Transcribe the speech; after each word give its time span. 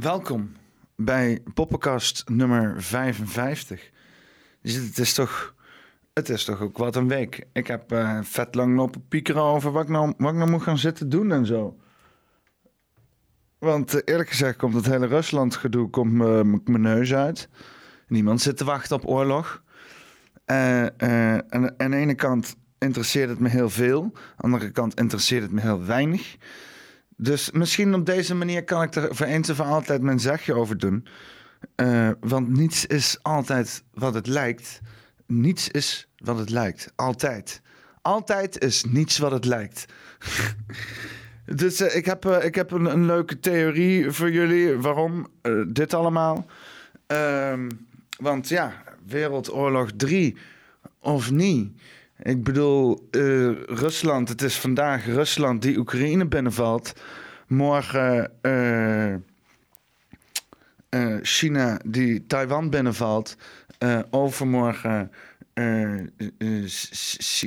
Welkom 0.00 0.52
bij 0.96 1.42
Poppenkast 1.54 2.28
nummer 2.28 2.82
55. 2.82 3.90
Dus 4.62 4.74
het 4.74 4.98
is 4.98 5.14
toch, 5.14 5.54
het 6.12 6.28
is 6.28 6.44
toch 6.44 6.60
ook 6.60 6.78
wat 6.78 6.96
een 6.96 7.08
week. 7.08 7.46
Ik 7.52 7.66
heb 7.66 7.92
eh, 7.92 8.18
vet 8.22 8.54
lang 8.54 8.76
lopen 8.76 9.08
piekeren 9.08 9.42
over 9.42 9.72
wat 9.72 9.82
ik, 9.82 9.88
nou, 9.88 10.12
wat 10.18 10.34
nou 10.34 10.50
moet 10.50 10.62
gaan 10.62 10.78
zitten 10.78 11.08
doen 11.08 11.32
en 11.32 11.46
zo. 11.46 11.76
Want 13.58 13.94
eh, 13.94 14.00
eerlijk 14.04 14.28
gezegd 14.28 14.56
komt 14.56 14.74
het 14.74 14.86
hele 14.86 15.06
Rusland-gedoe 15.06 15.90
komt 15.90 16.12
me- 16.12 16.44
m- 16.44 16.60
mijn 16.64 16.80
neus 16.82 17.14
uit. 17.14 17.48
Niemand 18.08 18.40
zit 18.40 18.56
te 18.56 18.64
wachten 18.64 18.96
op 18.96 19.08
oorlog. 19.08 19.62
Eh, 20.44 20.82
en 21.02 21.74
aan 21.76 21.90
de 21.90 21.96
ene 21.96 22.14
kant 22.14 22.56
interesseert 22.78 23.28
het 23.28 23.38
me 23.38 23.48
heel 23.48 23.70
veel. 23.70 24.02
Aan 24.02 24.10
de 24.36 24.42
andere 24.42 24.70
kant 24.70 24.98
interesseert 25.00 25.42
het 25.42 25.52
me 25.52 25.60
heel 25.60 25.84
weinig. 25.84 26.36
Dus 27.16 27.50
misschien 27.50 27.94
op 27.94 28.06
deze 28.06 28.34
manier 28.34 28.64
kan 28.64 28.82
ik 28.82 28.94
er 28.94 29.14
voor 29.14 29.26
eens 29.26 29.48
en 29.48 29.56
voor 29.56 29.64
altijd 29.64 30.02
mijn 30.02 30.20
zegje 30.20 30.54
over 30.54 30.78
doen. 30.78 31.06
Eh, 31.74 32.10
want 32.20 32.48
niets 32.48 32.86
is 32.86 33.18
altijd 33.22 33.82
wat 33.94 34.14
het 34.14 34.26
lijkt. 34.26 34.80
Niets 35.26 35.68
is 35.68 36.08
wat 36.16 36.38
het 36.38 36.50
lijkt. 36.50 36.92
Altijd. 36.96 37.60
Altijd 38.02 38.58
is 38.62 38.84
niets 38.84 39.18
wat 39.18 39.30
het 39.30 39.44
lijkt. 39.44 39.84
dus 41.60 41.80
eh, 41.80 41.96
ik 41.96 42.04
heb, 42.04 42.24
eh, 42.24 42.44
ik 42.44 42.54
heb 42.54 42.70
een, 42.70 42.84
een 42.84 43.06
leuke 43.06 43.40
theorie 43.40 44.10
voor 44.10 44.30
jullie. 44.30 44.76
Waarom 44.76 45.26
dit 45.68 45.94
allemaal? 45.94 46.46
Ehm, 47.06 47.70
want 48.18 48.48
ja, 48.48 48.82
Wereldoorlog 49.06 49.90
3 49.96 50.36
of 51.00 51.30
niet? 51.30 51.80
Ik 52.22 52.44
bedoel, 52.44 53.08
eh, 53.10 53.20
Rusland, 53.62 54.28
het 54.28 54.42
is 54.42 54.58
vandaag 54.58 55.06
Rusland 55.06 55.62
die 55.62 55.78
Oekraïne 55.78 56.26
binnenvalt. 56.26 56.92
Morgen 57.46 58.30
eh, 58.42 59.12
eh, 59.14 59.18
China 61.22 61.78
die 61.84 62.26
Taiwan 62.26 62.70
binnenvalt. 62.70 63.36
Overmorgen 64.10 65.10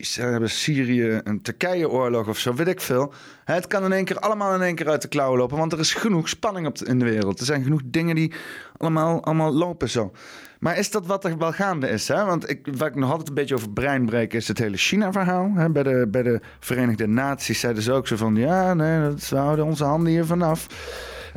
ze 0.02 0.22
hebben 0.22 0.50
Syrië 0.50 1.22
een 1.24 1.42
Turkije-oorlog 1.42 2.28
of 2.28 2.38
zo, 2.38 2.54
weet 2.54 2.68
ik 2.68 2.82
veel. 2.82 3.14
Het 3.46 3.68
kan 3.68 3.84
in 3.84 3.92
één 3.92 4.06
keer 4.06 4.20
allemaal 4.20 4.54
in 4.54 4.62
één 4.62 4.76
keer 4.76 4.90
uit 4.90 5.02
de 5.02 5.08
klauwen 5.08 5.40
lopen, 5.40 5.58
want 5.58 5.74
er 5.74 5.80
is 5.80 5.94
genoeg 5.94 6.30
spanning 6.30 6.68
op 6.68 6.78
in 6.78 7.00
de 7.00 7.06
wereld. 7.06 7.40
Er 7.40 7.46
zijn 7.46 7.64
genoeg 7.64 7.82
dingen 7.86 8.16
die 8.16 8.34
allemaal, 8.78 9.24
allemaal 9.24 9.54
lopen 9.54 9.90
zo. 9.90 10.12
Maar 10.60 10.78
is 10.78 10.92
dat 10.92 11.06
wat 11.06 11.26
er 11.26 11.38
wel 11.38 11.52
gaande 11.52 11.88
is? 11.90 12.08
Hè? 12.08 12.26
Want 12.26 12.50
ik, 12.50 12.68
waar 12.78 12.88
ik 12.88 12.96
nog 12.96 13.10
altijd 13.10 13.28
een 13.30 13.34
beetje 13.34 13.56
over 13.56 13.70
brein 13.70 14.06
breek, 14.06 14.34
is 14.34 14.48
het 14.48 14.58
hele 14.58 14.78
China-verhaal. 14.78 15.72
Bij, 15.72 15.84
de, 15.84 16.08
bij 16.12 16.24
de 16.24 16.40
Verenigde 16.60 17.08
Naties 17.08 17.60
zeiden 17.60 17.84
ze 17.84 17.92
ook 17.92 18.08
zo 18.08 18.16
van... 18.16 18.36
ja, 18.36 18.74
nee, 18.74 19.02
dat, 19.02 19.30
we 19.30 19.36
houden 19.36 19.66
onze 19.66 19.84
handen 19.84 20.12
hier 20.12 20.26
vanaf. 20.26 20.68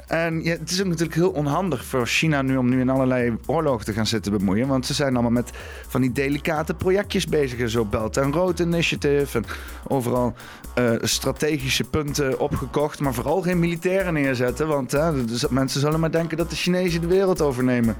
En 0.06 0.42
ja, 0.42 0.50
het 0.50 0.70
is 0.70 0.80
ook 0.80 0.86
natuurlijk 0.86 1.14
heel 1.14 1.30
onhandig 1.30 1.84
voor 1.84 2.06
China 2.06 2.42
nu... 2.42 2.56
om 2.56 2.68
nu 2.68 2.80
in 2.80 2.88
allerlei 2.88 3.36
oorlogen 3.46 3.84
te 3.84 3.92
gaan 3.92 4.06
zitten 4.06 4.32
bemoeien. 4.32 4.68
Want 4.68 4.86
ze 4.86 4.94
zijn 4.94 5.12
allemaal 5.12 5.30
met 5.30 5.50
van 5.88 6.00
die 6.00 6.12
delicate 6.12 6.74
projectjes 6.74 7.26
bezig. 7.26 7.70
Zo 7.70 7.84
Belt 7.84 8.16
and 8.18 8.34
Road 8.34 8.58
Initiative. 8.58 9.38
En 9.38 9.44
overal 9.88 10.34
eh, 10.74 10.92
strategische 11.00 11.84
punten 11.84 12.38
opgekocht. 12.38 13.00
Maar 13.00 13.14
vooral 13.14 13.42
geen 13.42 13.58
militairen 13.58 14.12
neerzetten. 14.12 14.68
Want 14.68 14.90
dus 15.28 15.48
mensen 15.48 15.80
zullen 15.80 16.00
maar 16.00 16.10
denken 16.10 16.36
dat 16.36 16.50
de 16.50 16.56
Chinezen 16.56 17.00
de 17.00 17.06
wereld 17.06 17.40
overnemen. 17.40 17.96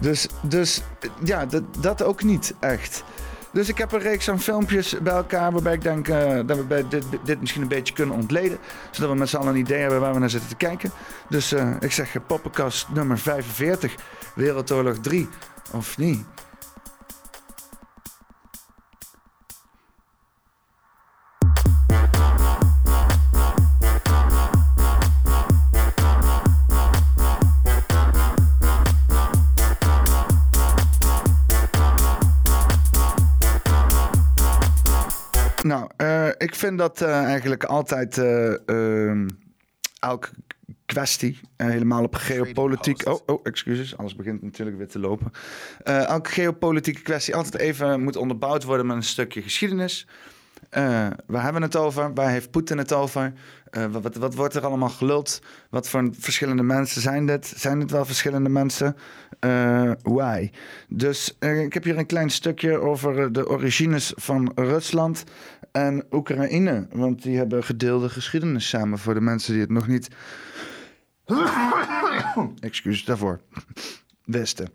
Dus, 0.00 0.26
dus 0.42 0.82
ja, 1.24 1.46
dat, 1.46 1.62
dat 1.80 2.02
ook 2.02 2.22
niet 2.22 2.54
echt. 2.60 3.04
Dus 3.54 3.68
ik 3.68 3.78
heb 3.78 3.92
een 3.92 4.00
reeks 4.00 4.30
aan 4.30 4.40
filmpjes 4.40 4.98
bij 5.02 5.12
elkaar 5.12 5.52
waarbij 5.52 5.72
ik 5.72 5.82
denk 5.82 6.08
eh, 6.08 6.40
dat 6.46 6.56
we 6.56 6.64
bij 6.64 6.88
dit, 6.88 7.04
dit 7.24 7.40
misschien 7.40 7.62
een 7.62 7.68
beetje 7.68 7.94
kunnen 7.94 8.14
ontleden. 8.14 8.58
Zodat 8.90 9.10
we 9.10 9.16
met 9.16 9.28
z'n 9.28 9.36
allen 9.36 9.48
een 9.48 9.60
idee 9.60 9.80
hebben 9.80 10.00
waar 10.00 10.12
we 10.12 10.18
naar 10.18 10.30
zitten 10.30 10.48
te 10.48 10.56
kijken. 10.56 10.90
Dus 11.28 11.52
eh, 11.52 11.70
ik 11.80 11.92
zeg 11.92 12.14
eh, 12.14 12.22
poppenkast 12.26 12.88
nummer 12.88 13.18
45, 13.18 13.94
Wereldoorlog 14.34 14.98
3, 14.98 15.28
of 15.72 15.98
niet? 15.98 16.24
Nou, 35.64 35.90
eh, 35.96 36.28
ik 36.28 36.54
vind 36.54 36.78
dat 36.78 37.00
eh, 37.00 37.24
eigenlijk 37.24 37.64
altijd 37.64 38.18
eh, 38.18 38.68
ehm, 38.68 39.28
elke 40.00 40.28
kwestie, 40.86 41.40
helemaal 41.56 42.02
op 42.02 42.14
geopolitiek. 42.14 43.06
Oh, 43.06 43.20
oh, 43.26 43.40
excuses, 43.42 43.96
alles 43.96 44.16
begint 44.16 44.42
natuurlijk 44.42 44.76
weer 44.76 44.88
te 44.88 44.98
lopen. 44.98 45.32
Elke 45.82 46.30
geopolitieke 46.30 47.02
kwestie 47.02 47.34
altijd 47.36 47.62
even 47.62 48.02
moet 48.02 48.16
onderbouwd 48.16 48.64
worden 48.64 48.86
met 48.86 48.96
een 48.96 49.02
stukje 49.02 49.42
geschiedenis. 49.42 50.06
Waar 51.26 51.42
hebben 51.42 51.60
we 51.60 51.66
het 51.66 51.76
over? 51.76 52.14
Waar 52.14 52.30
heeft 52.30 52.50
Poetin 52.50 52.78
het 52.78 52.92
over? 52.92 53.32
Wat, 53.90 54.02
wat, 54.02 54.14
wat 54.14 54.34
wordt 54.34 54.54
er 54.54 54.64
allemaal 54.64 54.88
geluld? 54.88 55.42
Wat 55.70 55.88
voor 55.88 56.08
verschillende 56.18 56.62
mensen 56.62 57.00
zijn 57.00 57.26
dit? 57.26 57.52
Zijn 57.56 57.80
het 57.80 57.90
wel 57.90 58.04
verschillende 58.04 58.48
mensen? 58.48 58.96
Eh 59.38 59.90
why? 60.02 60.50
Dus 60.88 61.36
ik 61.38 61.74
heb 61.74 61.84
hier 61.84 61.98
een 61.98 62.06
klein 62.06 62.30
stukje 62.30 62.78
over 62.78 63.32
de 63.32 63.48
origines 63.48 64.12
van 64.16 64.52
Rusland 64.54 65.24
en 65.74 66.04
Oekraïne. 66.10 66.86
Want 66.92 67.22
die 67.22 67.36
hebben 67.36 67.64
gedeelde 67.64 68.08
geschiedenis 68.08 68.68
samen 68.68 68.98
voor 68.98 69.14
de 69.14 69.20
mensen 69.20 69.52
die 69.52 69.62
het 69.62 69.70
nog 69.70 69.86
niet. 69.86 70.08
Daarvoor. 73.04 73.40
Wisten. 74.24 74.68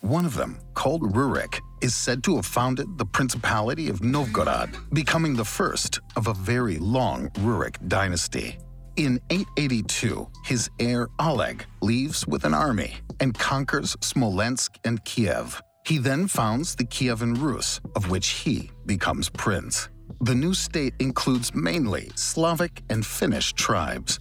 One 0.00 0.26
of 0.26 0.34
them, 0.34 0.56
called 0.72 1.14
Rurik, 1.14 1.60
is 1.78 2.02
said 2.02 2.22
to 2.22 2.34
have 2.34 2.50
founded 2.50 2.86
the 2.98 3.04
Principality 3.04 3.90
of 3.90 4.00
Novgorod, 4.00 4.68
becoming 4.92 5.36
the 5.36 5.44
first 5.44 6.00
of 6.14 6.26
a 6.26 6.34
very 6.44 6.78
long 6.78 7.30
Rurik 7.32 7.76
dynasty. 7.86 8.58
In 8.94 9.20
882, 9.28 10.28
his 10.44 10.70
heir 10.78 11.08
Oleg 11.18 11.66
leaves 11.80 12.26
with 12.26 12.44
an 12.44 12.54
army 12.54 12.94
and 13.18 13.38
conquers 13.38 13.96
Smolensk 14.00 14.70
and 14.84 15.04
Kiev. 15.04 15.60
He 15.86 15.98
then 15.98 16.28
founds 16.28 16.74
the 16.74 16.84
Kievan 16.84 17.36
Rus, 17.40 17.80
of 17.94 18.10
which 18.10 18.28
he 18.44 18.70
becomes 18.86 19.28
prince. 19.28 19.88
The 20.22 20.34
new 20.34 20.52
state 20.52 20.92
includes 20.98 21.54
mainly 21.54 22.10
Slavic 22.14 22.82
and 22.90 23.06
Finnish 23.06 23.54
tribes. 23.54 24.18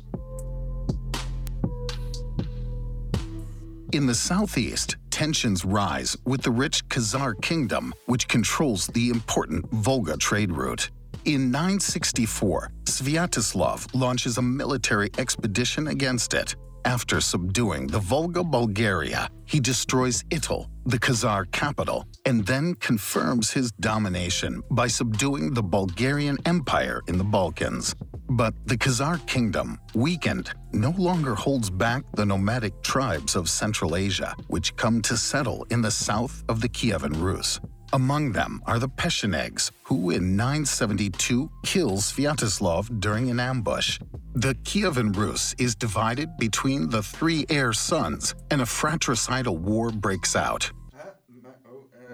In 3.92 4.06
the 4.06 4.16
southeast, 4.16 4.96
tensions 5.10 5.66
rise 5.66 6.16
with 6.24 6.42
the 6.42 6.52
rich 6.52 6.88
Khazar 6.88 7.42
kingdom, 7.42 7.94
which 8.06 8.30
controls 8.30 8.88
the 8.88 9.10
important 9.10 9.70
Volga 9.72 10.16
trade 10.16 10.54
route. 10.54 10.90
In 11.26 11.52
964, 11.52 12.72
Sviatoslav 12.86 13.94
launches 13.94 14.38
a 14.38 14.42
military 14.42 15.10
expedition 15.18 15.88
against 15.90 16.34
it. 16.34 16.56
After 16.90 17.22
subduing 17.22 17.86
the 17.86 18.00
Volga 18.00 18.44
Bulgaria, 18.44 19.30
he 19.46 19.60
destroys 19.60 20.24
Ital, 20.34 20.72
the 20.88 20.98
Khazar 20.98 21.46
capital, 21.52 22.08
and 22.26 22.44
then 22.48 22.74
confirms 22.80 23.52
his 23.52 23.72
domination 23.74 24.64
by 24.72 24.88
subduing 24.88 25.54
the 25.54 25.62
Bulgarian 25.62 26.40
Empire 26.48 27.02
in 27.08 27.20
the 27.20 27.24
Balkans. 27.24 27.94
But 28.32 28.56
the 28.66 28.76
Khazar 28.76 29.24
kingdom, 29.28 29.78
weakened, 29.94 30.50
no 30.72 30.90
longer 30.98 31.36
holds 31.36 31.70
back 31.70 32.02
the 32.16 32.26
nomadic 32.26 32.82
tribes 32.82 33.36
of 33.36 33.52
Central 33.52 33.96
Asia, 33.96 34.34
which 34.48 34.76
come 34.76 35.00
to 35.04 35.16
settle 35.16 35.68
in 35.70 35.84
the 35.84 35.92
south 35.92 36.44
of 36.50 36.60
the 36.60 36.70
Kievan 36.70 37.22
Rus. 37.22 37.60
Among 37.92 38.34
them 38.34 38.62
are 38.66 38.80
the 38.80 38.88
Pechenegs, 38.88 39.72
who 39.84 40.12
in 40.12 40.36
972 40.36 41.50
kill 41.64 41.98
Sviatoslav 41.98 43.00
during 43.00 43.30
an 43.32 43.40
ambush. 43.40 44.00
The 44.36 44.54
Kievan 44.64 45.16
Rus 45.16 45.56
is 45.58 45.76
divided 45.76 46.38
between 46.38 46.90
the 46.90 47.02
three 47.02 47.46
heir 47.50 47.74
sons, 47.74 48.36
and 48.52 48.62
a 48.62 48.66
fratricidal 48.66 49.58
war 49.58 49.92
breaks 49.92 50.36
out. 50.36 50.72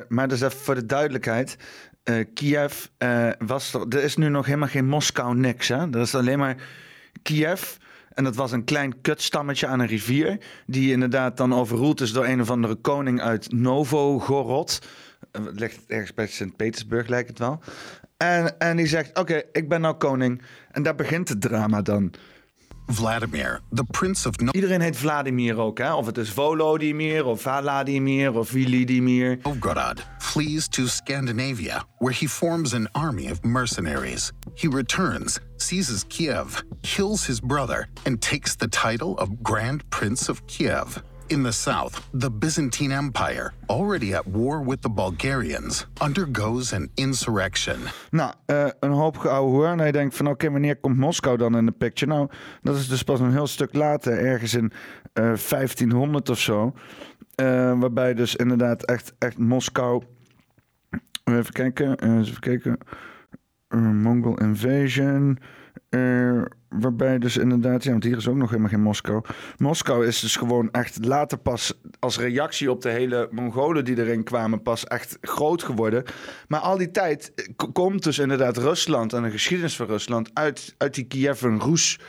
Maar 0.10 0.28
dus 0.28 0.42
even 0.42 0.58
voor 0.58 0.76
de 0.76 0.86
duidelijkheid. 0.86 1.58
eh, 2.04 2.26
Kiev 2.34 2.86
eh, 2.98 3.30
was 3.38 3.74
er, 3.74 3.86
er 3.90 4.04
is 4.04 4.16
nu 4.16 4.30
nog 4.30 4.46
helemaal 4.46 4.68
geen 4.68 4.88
Moskou 4.88 5.36
niks. 5.36 5.68
Hè? 5.68 5.78
Er 5.92 6.00
is 6.00 6.16
alleen 6.16 6.40
maar 6.40 6.56
Kiev. 7.24 7.76
En 8.14 8.24
dat 8.24 8.36
was 8.36 8.52
een 8.52 8.64
klein 8.64 9.02
kutstammetje 9.02 9.68
aan 9.68 9.80
een 9.80 9.88
rivier. 9.88 10.38
Die 10.66 10.92
inderdaad 10.92 11.38
dan 11.38 11.54
overroeld 11.54 12.02
is 12.02 12.12
door 12.12 12.26
een 12.26 12.42
of 12.42 12.50
andere 12.50 12.76
koning 12.76 13.22
uit 13.22 13.52
Novogorod. 13.52 14.80
Eh, 15.32 15.46
Het 15.46 15.60
ligt 15.60 15.80
ergens 15.88 16.14
bij 16.14 16.28
Sint-Petersburg, 16.28 17.08
lijkt 17.08 17.30
het 17.30 17.40
wel. 17.40 17.60
En, 18.18 18.60
en 18.60 18.78
die 18.78 18.88
zegt: 18.88 19.20
Oké, 19.20 19.42
ik 19.52 19.70
ben 19.70 19.82
nou 19.82 19.96
koning. 19.96 20.42
En 20.72 20.84
daar 20.84 20.96
begint 20.96 21.30
het 21.30 21.42
drama 21.42 21.82
dan. 21.82 22.14
Vladimir, 22.88 23.60
the 23.74 23.84
prince 23.84 24.28
of 24.28 24.36
Iedereen 24.52 24.82
heet 24.82 24.98
Vladimir 24.98 25.58
ook, 25.58 25.78
hè? 25.78 25.94
Of 25.94 26.06
het 26.06 26.18
is 26.18 26.30
Volodymyr 26.32 27.26
of 27.26 27.42
Vladimir 27.42 28.34
of 28.34 28.50
Vilidimir. 28.50 29.38
Novgorod 29.44 30.04
flees 30.18 30.68
to 30.68 30.86
Scandinavia, 30.86 31.84
where 31.98 32.16
he 32.20 32.28
forms 32.28 32.74
an 32.74 32.88
army 32.92 33.32
of 33.32 33.44
mercenaries. 33.44 34.32
He 34.54 34.68
returns, 34.68 35.40
seizes 35.58 36.04
Kiev, 36.08 36.62
kills 36.82 37.26
his 37.26 37.40
brother, 37.40 37.88
and 38.04 38.22
takes 38.22 38.56
the 38.56 38.68
title 38.68 39.16
of 39.18 39.30
Grand 39.42 39.90
Prince 39.90 40.30
of 40.32 40.46
Kiev. 40.46 41.02
In 41.28 41.44
the 41.44 41.52
south, 41.52 42.08
the 42.14 42.30
Byzantine 42.30 42.92
Empire, 42.92 43.54
already 43.68 44.14
at 44.14 44.28
war 44.28 44.62
with 44.62 44.82
the 44.82 44.90
Bulgarians, 44.90 45.88
undergoes 46.00 46.74
an 46.74 46.90
insurrection. 46.96 47.80
Nou, 48.12 48.34
uh, 48.48 48.68
een 48.80 48.92
hoop 48.92 49.18
geouwe 49.18 49.52
hoor. 49.52 49.68
En 49.68 49.92
denkt 49.92 50.16
van 50.16 50.28
oké, 50.28 50.52
wanneer 50.52 50.76
komt 50.76 50.98
Moskou 50.98 51.38
dan 51.38 51.58
in 51.58 51.66
de 51.66 51.72
picture? 51.72 52.12
Nou, 52.12 52.30
dat 52.62 52.76
is 52.76 52.88
dus 52.88 53.04
pas 53.04 53.20
een 53.20 53.32
heel 53.32 53.48
stuk 53.48 53.74
later, 53.74 54.26
ergens 54.26 54.54
in 54.54 54.72
uh, 55.14 55.32
eh, 55.32 55.40
1500 55.50 56.30
of 56.30 56.40
zo. 56.40 56.74
Uh, 57.42 57.80
waarbij 57.80 58.14
dus 58.14 58.36
inderdaad 58.36 58.84
echt, 58.84 59.14
echt 59.20 59.38
Moskou... 59.38 60.04
Even 61.24 61.54
kijken, 61.54 62.20
even 62.20 62.40
kijken. 62.40 62.78
Mongol 64.02 64.38
invasion... 64.38 65.40
Uh, 65.90 66.42
waarbij 66.70 67.20
dus 67.20 67.38
inderdaad, 67.38 67.84
ja, 67.84 67.92
want 67.92 68.04
hier 68.04 68.18
is 68.18 68.28
ook 68.28 68.36
nog 68.36 68.50
helemaal 68.50 68.70
geen 68.70 68.82
Moskou. 68.82 69.22
Moskou 69.58 70.08
is 70.08 70.20
dus 70.20 70.36
gewoon 70.36 70.72
echt 70.72 71.06
later 71.06 71.38
pas 71.38 71.80
als 72.00 72.18
reactie 72.18 72.72
op 72.72 72.82
de 72.82 72.90
hele 72.90 73.28
Mongolen 73.32 73.86
die 73.86 73.98
erin 73.98 74.24
kwamen, 74.24 74.62
pas 74.62 74.84
echt 74.84 75.18
groot 75.22 75.64
geworden. 75.64 76.04
Maar 76.48 76.60
al 76.60 76.78
die 76.78 76.92
tijd 76.92 77.34
komt 77.74 78.04
dus 78.04 78.20
inderdaad 78.20 78.58
Rusland 78.58 79.14
en 79.14 79.24
de 79.24 79.32
geschiedenis 79.32 79.76
van 79.76 79.86
Rusland 79.86 80.30
uit, 80.34 80.76
uit 80.78 80.94
die 80.94 81.06
Kiev 81.06 81.44
en 81.44 81.60
Roes 81.60 82.00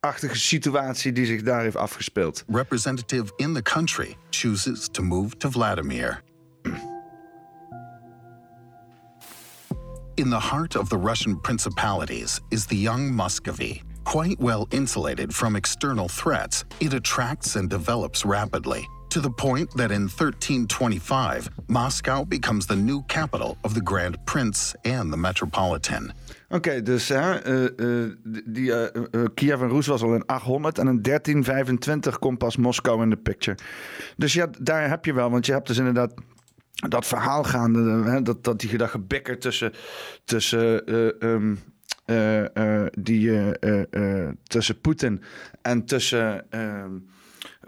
achtige 0.00 0.38
situatie 0.38 1.12
die 1.12 1.26
zich 1.26 1.42
daar 1.42 1.62
heeft 1.62 1.76
afgespeeld. 1.76 2.44
Representative 2.46 3.32
in 3.36 3.54
the 3.54 3.62
country 3.62 4.16
chooses 4.30 4.88
to 4.88 5.02
move 5.02 5.36
to 5.36 5.50
Vladimir. 5.50 6.22
In 10.22 10.30
the 10.30 10.38
heart 10.38 10.76
of 10.76 10.88
the 10.88 10.96
Russian 10.96 11.34
principalities 11.34 12.40
is 12.52 12.64
the 12.64 12.76
young 12.76 13.12
Muscovy. 13.12 13.82
Quite 14.04 14.38
well 14.38 14.68
insulated 14.70 15.34
from 15.34 15.56
external 15.56 16.06
threats, 16.06 16.64
it 16.78 16.94
attracts 16.94 17.56
and 17.56 17.68
develops 17.68 18.24
rapidly, 18.24 18.86
to 19.08 19.20
the 19.20 19.30
point 19.30 19.68
that 19.72 19.90
in 19.90 20.02
1325, 20.02 21.50
Moscow 21.66 22.24
becomes 22.24 22.66
the 22.66 22.76
new 22.76 23.02
capital 23.08 23.56
of 23.64 23.74
the 23.74 23.80
Grand 23.80 24.16
Prince 24.24 24.76
and 24.84 25.12
the 25.12 25.16
Metropolitan. 25.16 26.12
Oké, 26.50 26.56
okay, 26.56 26.82
dus 26.82 27.08
hè, 27.08 27.46
uh, 27.46 27.70
uh, 27.76 28.12
die, 28.46 28.70
uh, 28.70 29.24
Kiev 29.34 29.60
en 29.60 29.68
Roes 29.68 29.86
was 29.86 30.02
al 30.02 30.14
in 30.14 30.26
800 30.26 30.78
en 30.78 30.88
in 30.88 31.02
1325 31.02 32.18
komt 32.18 32.38
pas 32.38 32.56
Moskou 32.56 33.02
in 33.02 33.10
de 33.10 33.16
picture. 33.16 33.58
Dus 34.16 34.32
ja, 34.32 34.46
daar 34.60 34.88
heb 34.88 35.04
je 35.04 35.12
wel, 35.12 35.30
want 35.30 35.46
je 35.46 35.52
hebt 35.52 35.66
dus 35.66 35.78
inderdaad 35.78 36.12
dat 36.72 37.06
verhaal 37.06 37.44
gaande, 37.44 38.10
hè, 38.10 38.22
dat, 38.22 38.44
dat 38.44 38.60
die 38.60 38.68
gedachte 38.68 38.98
bikker 38.98 39.38
tussen, 39.38 39.72
tussen 40.24 40.90
uh, 40.90 41.30
um, 41.30 41.58
uh, 42.06 42.44
uh, 42.54 42.86
die, 42.98 43.58
tussen 44.42 44.80
Poetin 44.80 45.22
en 45.62 45.84
tussen 45.84 46.50
ehm, 46.50 46.90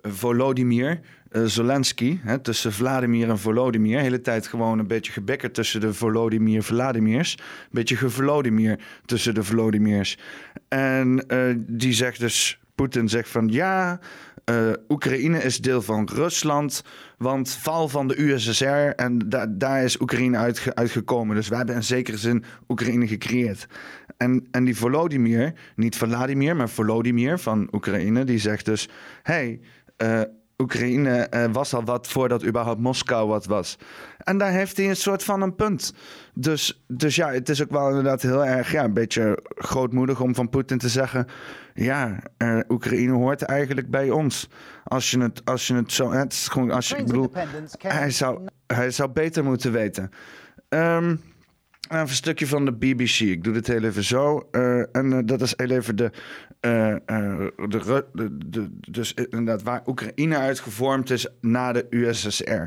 Volodymyr. 0.03 1.01
Zelensky, 1.45 2.19
hè, 2.23 2.39
tussen 2.39 2.73
Vladimir 2.73 3.29
en 3.29 3.39
Volodymyr. 3.39 3.97
De 3.97 4.03
hele 4.03 4.21
tijd 4.21 4.47
gewoon 4.47 4.79
een 4.79 4.87
beetje 4.87 5.13
gebikkerd 5.13 5.55
tussen 5.55 5.81
de 5.81 5.95
Volodymyr 5.95 6.63
Vladimirs. 6.63 7.35
Een 7.39 7.69
beetje 7.71 7.97
gevolodymyr 7.97 8.79
tussen 9.05 9.35
de 9.35 9.43
Volodymyrs. 9.43 10.19
En 10.69 11.27
die 11.67 11.93
zegt 11.93 12.21
dus, 12.21 12.61
Poetin 12.75 13.09
zegt 13.09 13.29
van 13.29 13.49
ja, 13.49 14.01
uh, 14.51 14.73
Oekraïne 14.89 15.43
is 15.43 15.59
deel 15.59 15.83
van 15.83 16.09
Rusland, 16.13 16.83
want 17.19 17.51
val 17.51 17.89
van 17.89 18.09
de 18.09 18.21
USSR 18.21 18.65
en 18.97 19.19
da 19.19 19.47
daar 19.47 19.85
is 19.85 20.01
Oekraïne 20.01 20.37
uit 20.37 20.75
uitgekomen. 20.75 21.37
Dus 21.37 21.49
wij 21.49 21.59
hebben 21.59 21.77
in 21.77 21.83
zekere 21.83 22.17
zin 22.17 22.45
Oekraïne 22.69 23.07
gecreëerd. 23.07 23.67
En, 24.17 24.47
en 24.51 24.65
die 24.65 24.77
Volodymyr, 24.77 25.53
niet 25.77 25.97
Vladimir, 25.97 26.57
maar 26.57 26.69
Volodymyr 26.69 27.39
van 27.39 27.69
Oekraïne, 27.73 28.25
die 28.25 28.39
zegt 28.39 28.65
dus: 28.65 28.89
hey, 29.23 29.61
uh, 30.03 30.21
Oekraïne 30.59 31.27
uh, 31.31 31.45
was 31.53 31.75
al 31.75 31.85
wat 31.85 32.09
voordat 32.09 32.45
überhaupt 32.45 32.81
Moskou 32.81 33.29
wat 33.29 33.47
was. 33.47 33.79
En 34.19 34.39
daar 34.39 34.51
heeft 34.51 34.77
hij 34.77 34.89
een 34.89 34.97
soort 34.97 35.25
van 35.25 35.43
een 35.43 35.55
punt. 35.55 35.95
Dus, 36.35 36.85
dus 36.87 37.17
ja, 37.17 37.31
het 37.33 37.49
is 37.49 37.63
ook 37.63 37.71
wel 37.71 37.89
inderdaad 37.89 38.23
heel 38.23 38.45
erg 38.45 38.73
ja, 38.73 38.85
een 38.85 38.93
beetje 38.93 39.39
grootmoedig 39.55 40.21
om 40.21 40.35
van 40.35 40.49
Poetin 40.49 40.79
te 40.79 40.89
zeggen: 40.89 41.27
ja, 41.75 42.19
uh, 42.39 42.59
Oekraïne 42.69 43.13
hoort 43.13 43.43
eigenlijk 43.43 43.91
bij 43.91 44.11
ons. 44.11 44.49
Als 44.85 45.11
je 45.11 45.21
het, 45.21 45.45
als 45.45 45.67
je 45.67 45.75
het 45.75 45.93
zo. 45.93 46.13
Het 46.13 46.33
is 46.33 46.49
gewoon, 46.49 46.71
als 46.71 46.89
je, 46.89 46.97
ik 46.97 47.07
bedoel, 47.07 47.33
hij 47.79 48.11
zou, 48.11 48.47
hij 48.67 48.91
zou 48.91 49.11
beter 49.11 49.45
moeten 49.45 49.73
weten. 49.73 50.11
Um, 50.69 51.11
Even 51.11 51.34
een 51.89 52.09
stukje 52.09 52.47
van 52.47 52.65
de 52.65 52.73
BBC. 52.73 53.21
Ik 53.21 53.45
doe 53.45 53.53
dit 53.53 53.67
heel 53.67 53.83
even 53.83 54.05
zo. 54.05 54.49
Uh, 54.53 54.97
en 54.97 55.13
uh, 55.13 55.19
dat 55.25 55.41
is 55.41 55.55
heel 55.57 55.71
even 55.71 55.97
de, 55.97 56.11
uh, 56.61 56.97
de, 57.69 58.05
de, 58.13 58.39
de, 58.49 58.69
Dus 58.91 59.15
inderdaad 59.15 59.63
waar 59.63 59.83
Oekraïne 59.87 60.37
uitgevormd 60.37 61.11
is 61.11 61.27
na 61.41 61.73
de 61.73 61.87
USSR. 61.91 62.63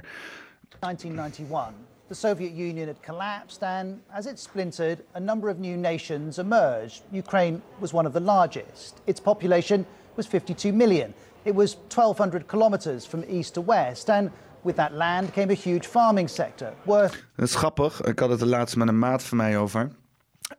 1991. 0.79 1.73
The 2.07 2.13
Soviet 2.13 2.57
Union 2.57 2.87
had 2.87 3.01
collapsed, 3.05 3.63
and 3.63 3.99
as 4.09 4.25
it 4.25 4.39
splintered, 4.39 5.03
a 5.13 5.19
number 5.19 5.49
of 5.49 5.57
new 5.57 5.75
nations 5.77 6.37
emerged. 6.37 7.01
Ukraine 7.11 7.61
was 7.79 7.93
one 7.93 8.07
of 8.07 8.13
the 8.13 8.21
largest. 8.21 9.01
Its 9.03 9.19
population 9.19 9.85
was 10.15 10.25
52 10.25 10.71
million. 10.71 11.13
It 11.43 11.53
was 11.53 11.75
1,200 11.75 12.47
kilometers 12.47 13.05
from 13.05 13.23
east 13.27 13.53
to 13.53 13.61
west, 13.61 14.09
and 14.09 14.31
with 14.62 14.75
that 14.75 14.92
land 14.92 15.31
came 15.31 15.51
a 15.51 15.56
huge 15.56 15.88
farming 15.88 16.30
sector 16.30 16.74
worth. 16.83 17.25
Dat 17.36 17.48
is 17.48 17.56
grappig. 17.56 18.01
Ik 18.01 18.19
had 18.19 18.30
het 18.30 18.42
er 18.42 18.48
laatst 18.48 18.75
met 18.75 18.88
een 18.88 19.00
maat 19.00 19.24
van 19.24 19.38
mij 19.38 19.57
over. 19.57 19.89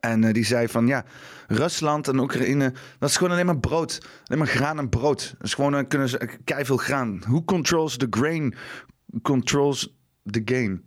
En 0.01 0.23
uh, 0.23 0.33
die 0.33 0.45
zei 0.45 0.69
van 0.69 0.87
ja, 0.87 1.05
Rusland 1.47 2.09
en 2.09 2.19
Oekraïne, 2.19 2.73
dat 2.99 3.09
is 3.09 3.17
gewoon 3.17 3.33
alleen 3.33 3.47
maar 3.47 3.59
brood. 3.59 3.99
Alleen 4.25 4.39
maar 4.39 4.49
graan 4.49 4.79
en 4.79 4.89
brood. 4.89 5.35
Dat 5.39 5.47
is 5.47 5.55
gewoon, 5.55 5.73
dan 5.73 5.87
kunnen 5.87 6.09
ze 6.09 6.39
veel 6.47 6.77
graan. 6.77 7.23
Who 7.27 7.43
controls 7.45 7.97
the 7.97 8.07
grain 8.11 8.55
controls 9.23 9.95
the 10.31 10.43
game. 10.45 10.81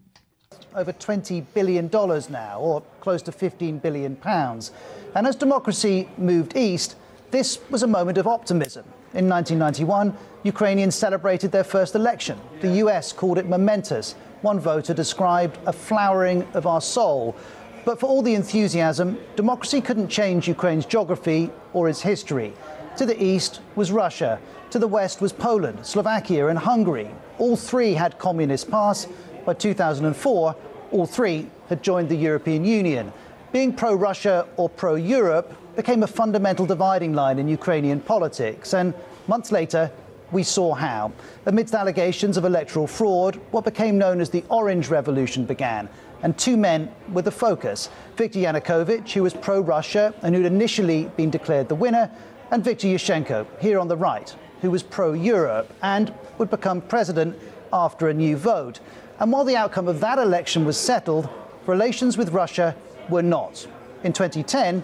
Over 0.73 0.97
20 0.97 1.43
billion 1.53 1.89
dollars 1.89 2.29
now, 2.29 2.61
or 2.61 2.83
close 2.99 3.23
to 3.23 3.31
15 3.31 3.79
billion 3.79 4.19
pounds. 4.19 4.71
And 5.13 5.27
as 5.27 5.37
democracy 5.37 6.07
moved 6.15 6.55
east, 6.55 6.95
this 7.29 7.59
was 7.67 7.83
a 7.83 7.87
moment 7.87 8.17
of 8.17 8.25
optimism. 8.25 8.83
In 9.13 9.27
1991, 9.27 10.15
Ukrainians 10.43 10.95
celebrated 10.95 11.51
their 11.51 11.65
first 11.65 11.95
election. 11.95 12.39
The 12.61 12.75
US 12.85 13.11
called 13.11 13.37
it 13.37 13.45
momentous. 13.45 14.15
One 14.41 14.59
voter 14.59 14.93
described 14.93 15.59
a 15.65 15.73
flowering 15.73 16.47
of 16.53 16.65
our 16.65 16.79
soul. 16.79 17.35
But 17.83 17.99
for 17.99 18.05
all 18.07 18.21
the 18.21 18.35
enthusiasm, 18.35 19.17
democracy 19.35 19.81
couldn't 19.81 20.07
change 20.07 20.47
Ukraine's 20.47 20.85
geography 20.85 21.49
or 21.73 21.89
its 21.89 22.01
history. 22.01 22.53
To 22.97 23.05
the 23.05 23.21
east 23.21 23.59
was 23.75 23.91
Russia. 23.91 24.39
To 24.69 24.79
the 24.79 24.87
west 24.87 25.19
was 25.19 25.33
Poland, 25.33 25.85
Slovakia, 25.85 26.47
and 26.47 26.57
Hungary. 26.57 27.09
All 27.37 27.57
three 27.57 27.93
had 27.93 28.17
communist 28.17 28.71
pass. 28.71 29.07
By 29.45 29.55
2004, 29.55 30.55
all 30.91 31.05
three 31.05 31.47
had 31.67 31.83
joined 31.83 32.07
the 32.07 32.15
European 32.15 32.63
Union. 32.63 33.11
Being 33.51 33.73
pro 33.73 33.93
Russia 33.93 34.47
or 34.55 34.69
pro 34.69 34.95
Europe 34.95 35.53
became 35.75 36.03
a 36.03 36.07
fundamental 36.07 36.65
dividing 36.65 37.13
line 37.13 37.39
in 37.39 37.47
Ukrainian 37.47 37.99
politics. 37.99 38.73
And 38.73 38.93
months 39.27 39.51
later, 39.51 39.91
we 40.31 40.43
saw 40.43 40.73
how. 40.73 41.11
Amidst 41.45 41.75
allegations 41.75 42.37
of 42.37 42.45
electoral 42.45 42.87
fraud, 42.87 43.35
what 43.51 43.65
became 43.65 43.97
known 43.97 44.21
as 44.21 44.29
the 44.29 44.43
Orange 44.49 44.89
Revolution 44.89 45.45
began. 45.45 45.89
And 46.23 46.37
two 46.37 46.55
men 46.55 46.91
were 47.11 47.21
the 47.23 47.31
focus 47.31 47.89
Viktor 48.15 48.39
Yanukovych, 48.39 49.11
who 49.11 49.23
was 49.23 49.33
pro 49.33 49.59
Russia 49.59 50.13
and 50.21 50.35
who'd 50.35 50.45
initially 50.45 51.05
been 51.17 51.29
declared 51.29 51.67
the 51.67 51.75
winner, 51.75 52.09
and 52.51 52.63
Viktor 52.63 52.87
Yushchenko, 52.87 53.47
here 53.59 53.79
on 53.79 53.87
the 53.87 53.97
right, 53.97 54.33
who 54.61 54.69
was 54.69 54.83
pro 54.83 55.13
Europe 55.13 55.73
and 55.81 56.13
would 56.37 56.49
become 56.49 56.81
president 56.81 57.37
after 57.73 58.09
a 58.09 58.13
new 58.13 58.37
vote. 58.37 58.79
And 59.19 59.31
while 59.31 59.45
the 59.45 59.55
outcome 59.55 59.87
of 59.87 59.99
that 60.01 60.17
election 60.17 60.65
was 60.65 60.77
settled, 60.77 61.29
relations 61.65 62.17
with 62.17 62.29
Russia 62.29 62.75
were 63.09 63.23
not. 63.23 63.67
In 64.03 64.13
2010, 64.13 64.83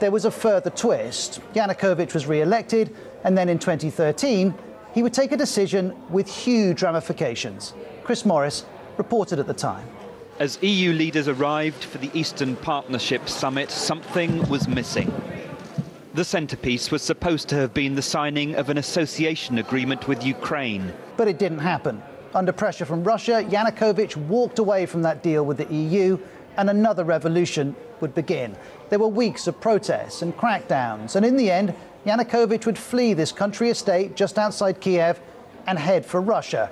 there 0.00 0.10
was 0.10 0.24
a 0.24 0.30
further 0.30 0.70
twist. 0.70 1.40
Yanukovych 1.54 2.14
was 2.14 2.26
re 2.26 2.40
elected, 2.40 2.94
and 3.24 3.36
then 3.36 3.48
in 3.48 3.58
2013, 3.58 4.54
he 4.94 5.02
would 5.02 5.12
take 5.12 5.32
a 5.32 5.36
decision 5.36 5.94
with 6.10 6.28
huge 6.28 6.82
ramifications. 6.82 7.74
Chris 8.04 8.24
Morris 8.24 8.64
reported 8.96 9.38
at 9.38 9.46
the 9.46 9.54
time. 9.54 9.88
As 10.38 10.62
EU 10.62 10.92
leaders 10.92 11.26
arrived 11.26 11.84
for 11.84 11.98
the 11.98 12.10
Eastern 12.12 12.56
Partnership 12.56 13.28
Summit, 13.28 13.70
something 13.70 14.48
was 14.48 14.68
missing. 14.68 15.12
The 16.14 16.24
centrepiece 16.24 16.90
was 16.90 17.02
supposed 17.02 17.48
to 17.48 17.56
have 17.56 17.74
been 17.74 17.96
the 17.96 18.02
signing 18.02 18.54
of 18.54 18.68
an 18.68 18.78
association 18.78 19.58
agreement 19.58 20.06
with 20.06 20.24
Ukraine. 20.24 20.92
But 21.16 21.26
it 21.26 21.38
didn't 21.38 21.58
happen. 21.58 22.02
Under 22.34 22.52
pressure 22.52 22.84
from 22.84 23.02
Russia, 23.02 23.44
Yanukovych 23.48 24.16
walked 24.16 24.58
away 24.58 24.86
from 24.86 25.02
that 25.02 25.22
deal 25.22 25.44
with 25.44 25.56
the 25.56 25.72
EU 25.74 26.18
and 26.56 26.70
another 26.70 27.04
revolution 27.04 27.74
would 28.00 28.14
begin. 28.14 28.56
There 28.90 28.98
were 28.98 29.08
weeks 29.08 29.46
of 29.46 29.60
protests 29.60 30.22
and 30.22 30.36
crackdowns, 30.36 31.16
and 31.16 31.24
in 31.24 31.36
the 31.36 31.50
end, 31.50 31.74
Yanukovych 32.06 32.66
would 32.66 32.76
flee 32.76 33.14
this 33.14 33.32
country 33.32 33.70
estate 33.70 34.14
just 34.14 34.38
outside 34.38 34.78
Kiev 34.78 35.18
and 35.66 35.78
head 35.78 36.04
for 36.04 36.20
Russia. 36.20 36.68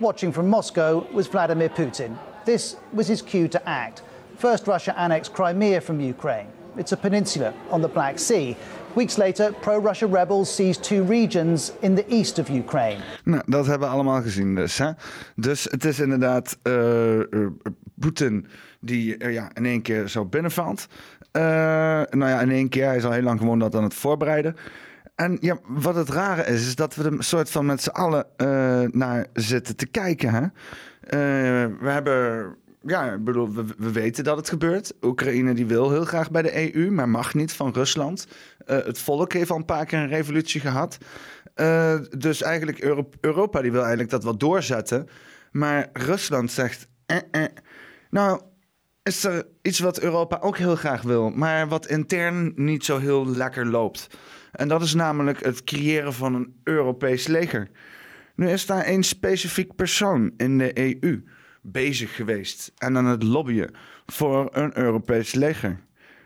Watching 0.00 0.32
from 0.32 0.48
Moscow 0.50 1.06
was 1.12 1.28
Vladimir 1.28 1.68
Putin. 1.68 2.18
This 2.44 2.76
was 2.92 3.06
his 3.06 3.22
cue 3.22 3.46
to 3.48 3.68
act. 3.68 4.02
First, 4.38 4.66
Russia 4.66 4.92
annexed 4.98 5.32
Crimea 5.34 5.80
from 5.80 6.00
Ukraine. 6.00 6.48
It's 6.76 6.90
a 6.90 6.96
peninsula 6.96 7.54
on 7.70 7.80
the 7.80 7.88
Black 7.88 8.18
Sea. 8.18 8.56
Weeks 8.96 9.18
later, 9.18 9.52
pro 9.52 9.78
Russia 9.78 10.06
rebels 10.06 10.50
seized 10.50 10.82
two 10.82 11.04
regions 11.04 11.72
in 11.82 11.94
the 11.94 12.04
east 12.12 12.38
of 12.38 12.50
Ukraine. 12.50 13.00
Nou, 13.24 13.42
dat 13.46 13.66
hebben 13.66 13.88
we 13.88 13.94
allemaal 13.94 14.22
gezien 14.22 14.54
dus. 14.54 14.78
Hè? 14.78 14.90
Dus 15.36 15.64
het 15.70 15.84
is 15.84 16.00
inderdaad 16.00 16.58
uh, 16.62 17.18
uh, 17.18 17.46
Poetin 17.98 18.46
die 18.80 19.16
uh, 19.18 19.32
ja, 19.32 19.50
in 19.54 19.66
één 19.66 19.82
keer 19.82 20.08
zo 20.08 20.24
binnenvalt. 20.24 20.86
Nou 21.32 22.26
ja, 22.28 22.40
in 22.40 22.50
één 22.50 22.68
keer. 22.68 22.94
Is 22.94 23.04
al 23.04 23.12
heel 23.12 23.22
lang 23.22 23.38
gewoon 23.38 23.58
dat 23.58 23.74
aan 23.74 23.82
het 23.82 23.94
voorbereiden. 23.94 24.56
En 25.14 25.36
ja, 25.40 25.58
wat 25.66 25.94
het 25.94 26.08
rare 26.08 26.44
is, 26.46 26.66
is 26.66 26.74
dat 26.74 26.94
we 26.94 27.04
er 27.04 27.24
soort 27.24 27.50
van 27.50 27.66
met 27.66 27.82
z'n 27.82 27.88
allen 27.88 28.26
naar 28.90 29.26
zitten 29.32 29.76
te 29.76 29.86
kijken. 29.86 30.30
Hè? 30.30 30.46
we 31.80 31.88
hebben 31.90 32.56
ja, 32.86 33.18
bedoel, 33.18 33.52
we, 33.52 33.64
we, 33.78 33.92
weten 33.92 34.24
dat 34.24 34.36
het 34.36 34.48
gebeurt. 34.48 34.94
Oekraïne 35.02 35.54
die 35.54 35.66
wil 35.66 35.90
heel 35.90 36.04
graag 36.04 36.30
bij 36.30 36.42
de 36.42 36.74
EU, 36.74 36.90
maar 36.90 37.08
mag 37.08 37.34
niet 37.34 37.52
van 37.52 37.72
Rusland. 37.72 38.26
Het 38.64 38.98
volk 38.98 39.32
heeft 39.32 39.50
al 39.50 39.56
een 39.56 39.64
paar 39.64 39.86
keer 39.86 39.98
een 39.98 40.08
revolutie 40.08 40.60
gehad. 40.60 40.98
Dus 42.18 42.42
eigenlijk 42.42 42.78
Euro 42.78 43.08
Europa 43.20 43.60
die 43.60 43.70
wil 43.72 43.80
eigenlijk 43.80 44.10
dat 44.10 44.24
wel 44.24 44.36
doorzetten. 44.36 45.08
Maar 45.52 45.88
Rusland 45.92 46.50
zegt... 46.50 46.88
Eh, 47.06 47.16
eh. 47.30 47.44
Nou, 48.10 48.40
is 49.02 49.24
er 49.24 49.46
iets 49.62 49.78
wat 49.78 50.00
Europa 50.00 50.38
ook 50.40 50.58
heel 50.58 50.76
graag 50.76 51.02
wil... 51.02 51.30
maar 51.30 51.68
wat 51.68 51.86
intern 51.86 52.52
niet 52.56 52.84
zo 52.84 52.98
heel 52.98 53.26
lekker 53.26 53.66
loopt. 53.66 54.06
En 54.52 54.68
dat 54.68 54.82
is 54.82 54.94
namelijk 54.94 55.44
het 55.44 55.64
creëren 55.64 56.12
van 56.12 56.34
een 56.34 56.54
Europees 56.64 57.26
leger. 57.26 57.70
Nu 58.34 58.50
is 58.50 58.66
daar 58.66 58.84
één 58.84 59.02
specifiek 59.02 59.74
persoon 59.74 60.32
in 60.36 60.58
de 60.58 60.78
EU 60.78 61.24
bezig 61.60 62.16
geweest 62.16 62.72
en 62.78 62.96
aan 62.96 63.06
het 63.06 63.22
lobbyen 63.22 63.74
voor 64.06 64.48
een 64.52 64.78
Europees 64.78 65.34
leger. 65.34 65.80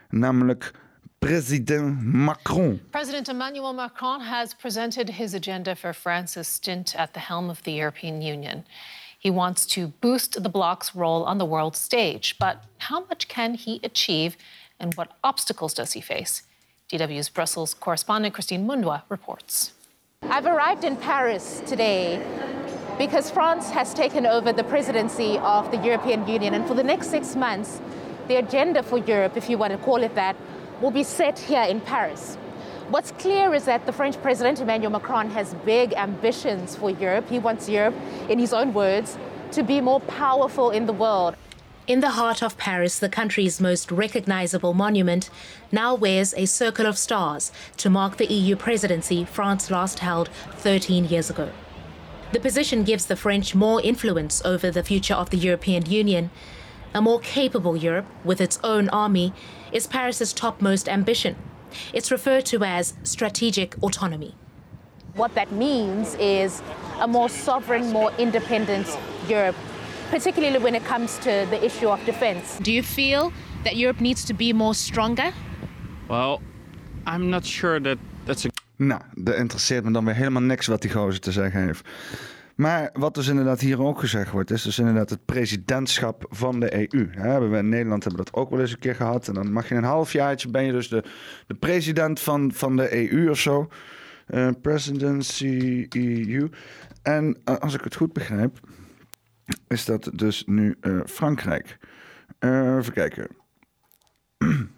Namelijk 0.09 0.73
president 1.19 2.03
Macron. 2.03 2.81
President 2.91 3.29
Emmanuel 3.29 3.75
Macron 3.75 4.21
has 4.21 4.55
presented 4.55 5.11
his 5.11 5.35
agenda 5.35 5.77
for 5.77 5.95
France's 5.95 6.53
stint 6.53 6.95
at 6.97 7.13
the 7.13 7.21
helm 7.21 7.49
of 7.49 7.61
the 7.61 7.75
European 7.75 8.23
Union. 8.23 8.65
He 9.27 9.31
wants 9.31 9.67
to 9.75 9.89
boost 9.89 10.41
the 10.41 10.49
bloc's 10.49 10.95
role 10.95 11.25
on 11.25 11.39
the 11.39 11.45
world 11.45 11.75
stage. 11.75 12.37
But 12.39 12.63
how 12.79 13.07
much 13.07 13.27
can 13.27 13.55
he 13.55 13.81
achieve 13.83 14.37
and 14.79 14.95
what 14.95 15.17
obstacles 15.25 15.75
does 15.75 15.95
he 15.95 16.01
face? 16.01 16.45
DW's 16.89 17.29
Brussels 17.29 17.75
correspondent 17.75 18.35
Christine 18.35 18.65
Mundwa 18.69 19.03
reports. 19.09 19.73
I've 20.23 20.47
arrived 20.47 20.85
in 20.85 20.95
Paris 20.95 21.61
today 21.67 22.25
because 22.99 23.29
France 23.29 23.69
has 23.71 23.93
taken 23.93 24.27
over 24.27 24.53
the 24.53 24.63
presidency 24.63 25.39
of 25.39 25.73
the 25.73 25.79
European 25.79 26.29
Union. 26.29 26.55
And 26.55 26.65
for 26.65 26.75
the 26.75 26.85
next 26.85 27.11
six 27.11 27.35
months, 27.35 27.81
the 28.29 28.37
agenda 28.37 28.81
for 28.85 28.99
Europe, 28.99 29.37
if 29.37 29.51
you 29.51 29.59
want 29.59 29.73
to 29.73 29.79
call 29.79 30.05
it 30.05 30.15
that, 30.15 30.37
will 30.81 30.93
be 30.93 31.03
set 31.03 31.37
here 31.37 31.65
in 31.65 31.81
Paris. 31.81 32.39
What's 32.89 33.11
clear 33.11 33.53
is 33.53 33.65
that 33.65 33.85
the 33.85 33.93
French 33.93 34.21
President 34.23 34.61
Emmanuel 34.61 34.93
Macron 34.93 35.29
has 35.31 35.55
big 35.65 35.93
ambitions 35.95 36.77
for 36.77 36.89
Europe. 36.89 37.29
He 37.29 37.41
wants 37.41 37.69
Europe, 37.69 37.97
in 38.29 38.39
his 38.39 38.53
own 38.53 38.73
words, 38.73 39.19
to 39.53 39.65
be 39.65 39.81
more 39.81 39.99
powerful 39.99 40.71
in 40.71 40.87
the 40.87 40.93
world. 40.93 41.35
In 41.89 41.99
the 41.99 42.11
heart 42.11 42.45
of 42.45 42.57
Paris, 42.57 43.01
the 43.01 43.09
country's 43.09 43.61
most 43.61 43.91
recognizable 43.91 44.73
monument 44.73 45.31
now 45.73 45.97
wears 45.97 46.33
a 46.35 46.47
circle 46.47 46.87
of 46.87 46.97
stars 46.97 47.51
to 47.79 47.91
mark 47.91 48.19
the 48.19 48.33
EU 48.33 48.55
presidency 48.55 49.25
France 49.25 49.69
last 49.69 49.99
held 49.99 50.29
13 50.53 51.07
years 51.07 51.29
ago. 51.29 51.51
The 52.31 52.39
position 52.39 52.85
gives 52.85 53.07
the 53.07 53.17
French 53.17 53.53
more 53.53 53.81
influence 53.83 54.41
over 54.45 54.71
the 54.71 54.85
future 54.85 55.15
of 55.15 55.31
the 55.31 55.39
European 55.39 55.87
Union. 55.87 56.31
A 56.95 57.03
more 57.03 57.19
capable 57.19 57.77
Europe, 57.77 58.07
with 58.25 58.41
its 58.41 58.61
own 58.63 58.89
army, 58.91 59.33
is 59.73 59.89
Paris's 59.89 60.33
topmost 60.33 60.89
ambition. 60.89 61.35
It's 61.93 62.11
referred 62.11 62.45
to 62.47 62.65
as 62.65 62.95
strategic 63.03 63.77
autonomy. 63.83 64.35
What 65.15 65.35
that 65.35 65.51
means 65.53 66.15
is 66.19 66.63
a 67.01 67.07
more 67.07 67.29
sovereign, 67.29 67.93
more 67.93 68.13
independent 68.19 68.87
Europe, 69.29 69.57
particularly 70.11 70.59
when 70.59 70.75
it 70.75 70.85
comes 70.85 71.19
to 71.19 71.47
the 71.51 71.65
issue 71.65 71.89
of 71.89 72.05
defense. 72.05 72.59
Do 72.63 72.71
you 72.71 72.83
feel 72.83 73.33
that 73.65 73.77
Europe 73.77 74.01
needs 74.01 74.25
to 74.25 74.35
be 74.35 74.53
more 74.53 74.75
stronger? 74.75 75.33
Well, 76.09 76.41
I'm 77.07 77.31
not 77.31 77.45
sure 77.45 77.81
that 77.81 77.99
that's 78.27 78.45
a 78.45 78.51
Nou, 78.79 79.01
dat 79.15 79.35
interesseert 79.35 79.85
me 79.85 79.91
dan 79.91 80.05
weer 80.05 80.15
helemaal 80.15 80.43
niks 80.43 80.67
wat 80.67 80.83
die 80.83 80.91
gozer 80.91 81.21
te 81.21 81.33
zeggen 81.33 81.63
heeft. 81.63 81.89
Maar 82.57 82.91
wat 82.93 83.15
dus 83.15 83.27
inderdaad 83.27 83.61
hier 83.61 83.83
ook 83.83 84.01
gezegd 84.01 84.31
wordt, 84.31 84.51
is 84.51 84.63
dus 84.63 84.79
inderdaad 84.79 85.11
het 85.11 85.25
presidentschap 85.25 86.27
van 86.29 86.61
de 86.61 86.75
EU. 86.75 87.09
hebben 87.11 87.51
we 87.51 87.57
in 87.57 87.69
Nederland 87.69 88.05
hebben 88.05 88.25
dat 88.25 88.35
ook 88.35 88.51
wel 88.51 88.61
eens 88.61 88.73
een 88.73 88.79
keer 88.79 88.95
gehad. 88.95 89.29
En 89.29 89.35
dan 89.35 89.53
mag 89.53 89.69
je 89.69 89.75
een 89.75 89.85
halfjaartje, 89.85 90.51
ben 90.51 90.65
je 90.65 90.73
dus 90.73 90.89
de, 90.89 91.05
de 91.47 91.55
president 91.55 92.21
van, 92.21 92.53
van 92.53 92.77
de 92.77 93.11
EU 93.11 93.31
of 93.31 93.39
zo. 93.39 93.69
Uh, 94.29 94.49
presidency 94.63 95.87
EU. 95.89 96.51
En 97.03 97.39
uh, 97.45 97.57
als 97.57 97.75
ik 97.75 97.81
het 97.81 97.95
goed 97.95 98.13
begrijp, 98.13 98.61
is 99.69 99.85
dat 99.85 100.11
dus 100.13 100.45
nu 100.47 100.77
uh, 100.81 101.01
Frankrijk. 101.07 101.79
even 102.39 102.93
kijken. 102.93 103.29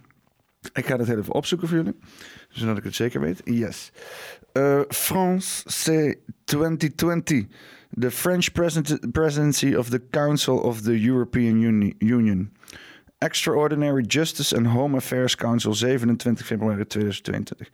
ik 0.73 0.87
ga 0.87 0.97
dat 0.97 1.08
even 1.08 1.32
opzoeken 1.32 1.68
voor 1.68 1.76
jullie 1.76 1.97
zodat 2.49 2.78
ik 2.78 2.85
het 2.85 2.94
zeker 2.94 3.20
weet. 3.20 3.40
Yes. 3.44 3.92
Uh, 4.58 4.84
France, 4.90 5.64
c'est 5.68 6.18
2020. 6.46 7.46
The 7.96 8.10
French 8.10 8.52
presidency 8.52 9.76
of 9.76 9.90
the 9.90 10.00
Council 10.10 10.58
of 10.64 10.82
the 10.82 10.98
European 10.98 11.60
Uni 11.60 11.94
Union. 12.00 12.50
Extraordinary 13.20 14.04
Justice 14.08 14.56
and 14.56 14.66
Home 14.66 14.96
Affairs 14.96 15.36
Council, 15.36 15.72
27 15.74 16.44
februari 16.44 16.86
2022. 16.86 17.70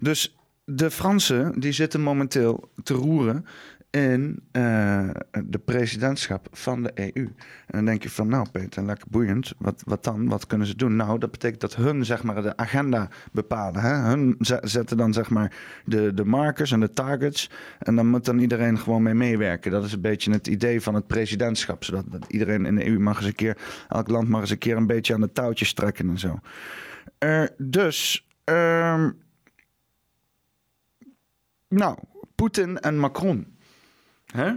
Dus 0.00 0.36
de 0.64 0.90
Fransen 0.90 1.60
die 1.60 1.72
zitten 1.72 2.00
momenteel 2.00 2.70
te 2.82 2.94
roeren 2.94 3.44
in 3.90 4.42
uh, 4.52 5.10
de 5.44 5.58
presidentschap 5.64 6.48
van 6.50 6.82
de 6.82 6.90
EU. 6.94 7.24
En 7.34 7.34
dan 7.66 7.84
denk 7.84 8.02
je 8.02 8.10
van, 8.10 8.28
nou 8.28 8.46
Peter, 8.52 8.84
lekker 8.84 9.06
boeiend. 9.10 9.52
Wat, 9.58 9.82
wat 9.86 10.04
dan? 10.04 10.28
Wat 10.28 10.46
kunnen 10.46 10.66
ze 10.66 10.76
doen? 10.76 10.96
Nou, 10.96 11.18
dat 11.18 11.30
betekent 11.30 11.60
dat 11.60 11.76
hun 11.76 12.04
zeg 12.04 12.22
maar 12.22 12.42
de 12.42 12.56
agenda 12.56 13.08
bepalen. 13.32 13.80
Hè? 13.80 13.94
Hun 13.94 14.36
zetten 14.62 14.96
dan 14.96 15.12
zeg 15.12 15.30
maar 15.30 15.56
de, 15.84 16.14
de 16.14 16.24
markers 16.24 16.72
en 16.72 16.80
de 16.80 16.92
targets. 16.92 17.50
En 17.78 17.96
dan 17.96 18.06
moet 18.06 18.24
dan 18.24 18.38
iedereen 18.38 18.78
gewoon 18.78 19.02
mee 19.02 19.14
meewerken. 19.14 19.70
Dat 19.70 19.84
is 19.84 19.92
een 19.92 20.00
beetje 20.00 20.32
het 20.32 20.46
idee 20.46 20.80
van 20.80 20.94
het 20.94 21.06
presidentschap. 21.06 21.84
Zodat 21.84 22.04
dat 22.08 22.24
iedereen 22.28 22.66
in 22.66 22.74
de 22.74 22.86
EU 22.86 22.98
mag 22.98 23.16
eens 23.16 23.26
een 23.26 23.34
keer, 23.34 23.58
elk 23.88 24.08
land 24.08 24.28
mag 24.28 24.40
eens 24.40 24.50
een 24.50 24.58
keer 24.58 24.76
een 24.76 24.86
beetje 24.86 25.14
aan 25.14 25.20
de 25.20 25.32
touwtjes 25.32 25.72
trekken 25.72 26.08
en 26.08 26.18
zo. 26.18 26.38
Uh, 27.24 27.44
dus, 27.56 28.28
um, 28.44 29.18
nou, 31.68 31.98
Poetin 32.34 32.78
en 32.78 32.98
Macron. 32.98 33.56
Hè? 34.32 34.52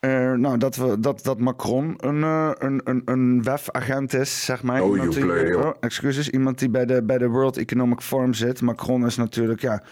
Uh, 0.00 0.32
nou, 0.32 0.58
dat, 0.58 0.76
we, 0.76 1.00
dat, 1.00 1.24
dat 1.24 1.38
Macron 1.38 1.94
een, 1.96 2.16
uh, 2.16 2.50
een, 2.58 2.80
een, 2.84 3.02
een 3.04 3.42
WEF-agent 3.42 4.14
is, 4.14 4.44
zeg 4.44 4.62
maar. 4.62 4.82
Oh, 4.82 4.96
iemand 4.96 5.14
die, 5.14 5.58
oh, 5.58 5.70
excuses, 5.80 6.30
iemand 6.30 6.58
die 6.58 6.70
bij 6.70 6.86
de, 6.86 7.02
bij 7.02 7.18
de 7.18 7.28
World 7.28 7.56
Economic 7.56 8.00
Forum 8.00 8.34
zit. 8.34 8.60
Macron 8.60 9.06
is 9.06 9.16
natuurlijk, 9.16 9.60
ja, 9.60 9.82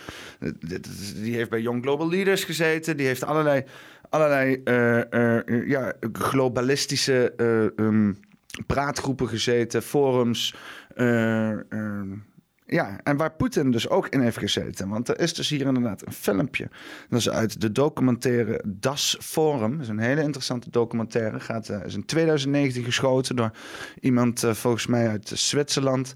die 1.23 1.35
heeft 1.35 1.50
bij 1.50 1.61
Young 1.61 1.83
Global 1.83 2.09
Leaders 2.09 2.45
gezeten. 2.45 2.97
Die 2.97 3.07
heeft 3.07 3.25
allerlei, 3.25 3.64
allerlei 4.09 4.61
uh, 4.64 5.69
ja, 5.69 5.93
globalistische 6.12 7.33
um, 7.76 8.19
praatgroepen 8.67 9.28
gezeten, 9.28 9.83
forums. 9.83 10.57
Ehm, 12.69 12.77
ja, 12.77 13.01
en 13.03 13.17
waar 13.17 13.33
Poetin 13.33 13.71
dus 13.71 13.89
ook 13.89 14.09
in 14.09 14.21
heeft 14.21 14.39
gezeten. 14.39 14.89
Want 14.89 15.09
er 15.09 15.21
is 15.21 15.35
dus 15.35 15.49
hier 15.49 15.67
inderdaad 15.67 16.07
een 16.07 16.13
filmpje. 16.13 16.69
Dat 17.09 17.19
is 17.19 17.31
uit 17.31 17.61
de 17.61 17.73
documentaire 17.73 18.63
Das 18.67 19.17
Forum. 19.21 19.73
Dat 19.73 19.81
is 19.81 19.89
een 19.89 19.99
hele 19.99 20.23
interessante 20.23 20.71
documentaire. 20.71 21.41
Gaat, 21.41 21.69
uh, 21.69 21.85
is 21.85 21.95
in 21.95 22.05
2019 22.05 22.85
geschoten 22.85 23.37
door 23.37 23.51
iemand 24.01 24.45
uh, 24.45 24.53
volgens 24.53 24.87
mij 24.87 25.09
uit 25.09 25.31
Zwitserland. 25.35 26.13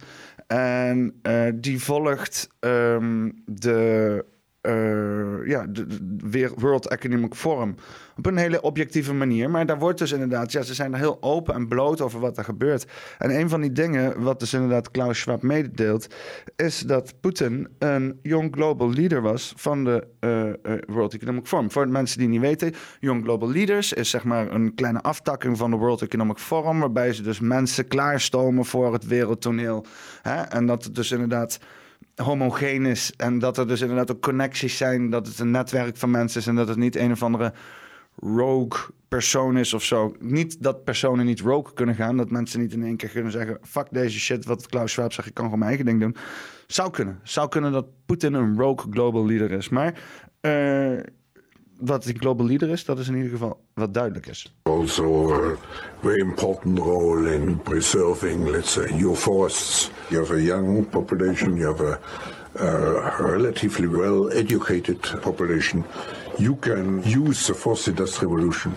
En 0.47 1.21
die 1.54 1.82
volgt 1.82 2.49
um, 2.61 3.42
de 3.47 4.25
uh, 4.62 5.47
ja, 5.47 5.66
de, 5.66 6.52
World 6.57 6.88
Economic 6.88 7.35
Forum 7.35 7.75
op 8.16 8.26
een 8.26 8.37
hele 8.37 8.61
objectieve 8.61 9.14
manier. 9.14 9.50
Maar 9.50 9.66
daar 9.66 9.78
wordt 9.78 9.99
dus 9.99 10.12
inderdaad, 10.12 10.52
ja, 10.52 10.62
ze 10.62 10.75
zijn 10.75 10.92
er 10.92 10.99
heel 10.99 11.19
open 11.21 11.54
en 11.54 11.69
bloot 11.69 12.00
over 12.00 12.21
wat 12.21 12.38
er 12.38 12.45
gebeurt. 12.45 12.87
En 13.19 13.38
een 13.38 13.49
van 13.49 13.61
die 13.61 13.73
dingen, 13.73 14.23
wat 14.23 14.40
dus 14.40 14.54
inderdaad 14.54 14.90
Klaus 14.90 15.21
Schwab 15.21 15.42
mededeelt, 15.42 16.14
is 16.57 16.78
dat 16.78 17.14
Poetin 17.21 17.69
een 17.78 18.19
Young 18.23 18.54
Global 18.54 18.92
Leader 18.92 19.23
was 19.23 19.52
van 19.57 19.85
de 19.85 20.07
uh, 20.21 20.75
World 20.87 21.14
Economic 21.14 21.47
Forum. 21.47 21.71
Voor 21.71 21.85
de 21.85 21.92
mensen 21.92 22.19
die 22.19 22.28
niet 22.28 22.40
weten, 22.40 22.73
Young 23.00 23.25
Global 23.25 23.50
Leaders 23.50 23.92
is 23.92 24.11
zeg 24.11 24.25
maar 24.25 24.50
een 24.50 24.75
kleine 24.75 25.00
aftakking 25.00 25.59
van 25.59 25.71
de 25.71 25.76
World 25.76 26.02
Economic 26.02 26.38
Forum, 26.38 26.81
waarbij 26.81 27.12
ze 27.12 27.23
dus 27.23 27.40
mensen 27.40 27.88
klaarstomen 27.88 28.64
voor 28.64 28.92
het 28.92 29.07
wereldtoneel. 29.07 29.85
Hè? 30.23 30.40
En 30.42 30.66
dat 30.66 30.85
het 30.85 30.95
dus 30.95 31.11
inderdaad 31.11 31.59
homogeen 32.14 32.87
is. 32.87 33.12
En 33.16 33.38
dat 33.38 33.59
er 33.59 33.69
dus 33.69 33.81
inderdaad 33.81 34.11
ook 34.11 34.23
connecties 34.23 34.76
zijn. 34.76 35.11
Dat 35.11 35.26
het 35.26 35.38
een 35.38 35.50
netwerk 35.50 35.97
van 35.97 36.11
mensen 36.11 36.40
is. 36.40 36.47
En 36.47 36.54
dat 36.54 36.69
het 36.69 36.76
niet 36.76 36.97
een 36.97 37.12
of 37.12 37.23
andere 37.23 37.52
rogue 38.16 38.81
persoon 39.09 39.57
is 39.57 39.75
of 39.75 39.83
zo. 39.83 40.14
Niet 40.19 40.62
dat 40.62 40.85
personen 40.85 41.26
niet 41.26 41.40
rogue 41.40 41.73
kunnen 41.75 41.95
gaan. 41.95 42.16
Dat 42.16 42.31
mensen 42.31 42.61
niet 42.61 42.73
in 42.73 42.85
één 42.85 42.97
keer 42.97 43.09
kunnen 43.09 43.33
zeggen... 43.33 43.59
fuck 43.62 43.87
deze 43.90 44.19
shit, 44.19 44.45
wat 44.45 44.66
Klaus 44.66 44.92
Schwab 44.92 45.12
zegt, 45.12 45.28
ik 45.28 45.35
kan 45.35 45.45
gewoon 45.45 45.59
mijn 45.59 45.71
eigen 45.71 45.90
ding 45.90 46.00
doen. 46.00 46.16
Zou 46.66 46.90
kunnen. 46.90 47.21
Zou 47.23 47.49
kunnen 47.49 47.73
dat 47.73 47.87
Poetin 48.07 48.35
een 48.35 48.57
rogue 48.57 48.92
global 48.92 49.26
leader 49.26 49.50
is. 49.50 49.69
Maar 49.69 49.95
uh, 50.40 51.00
wat 51.84 52.04
die 52.04 52.18
global 52.18 52.46
leader 52.46 52.70
is, 52.70 52.84
dat 52.84 52.98
is 52.98 53.08
in 53.08 53.14
ieder 53.14 53.30
geval 53.30 53.58
wat 53.74 53.94
duidelijk 53.94 54.26
is. 54.26 54.52
Also 54.62 55.32
a 55.32 55.56
very 56.00 56.20
important 56.20 56.78
role 56.78 57.34
in 57.34 57.58
preserving, 57.62 58.50
let's 58.50 58.72
say, 58.72 58.90
your 58.96 59.16
forests. 59.16 59.90
You 60.08 60.20
have 60.20 60.34
a 60.34 60.40
young 60.40 60.88
population, 60.88 61.56
you 61.56 61.66
have 61.66 61.84
a, 61.84 61.98
a 62.58 63.22
relatively 63.22 63.88
well-educated 63.88 65.20
population. 65.20 65.84
You 66.38 66.56
can 66.56 67.02
use 67.04 67.46
the 67.46 67.54
fourth 67.54 67.88
industrial 67.88 68.34
revolution 68.34 68.76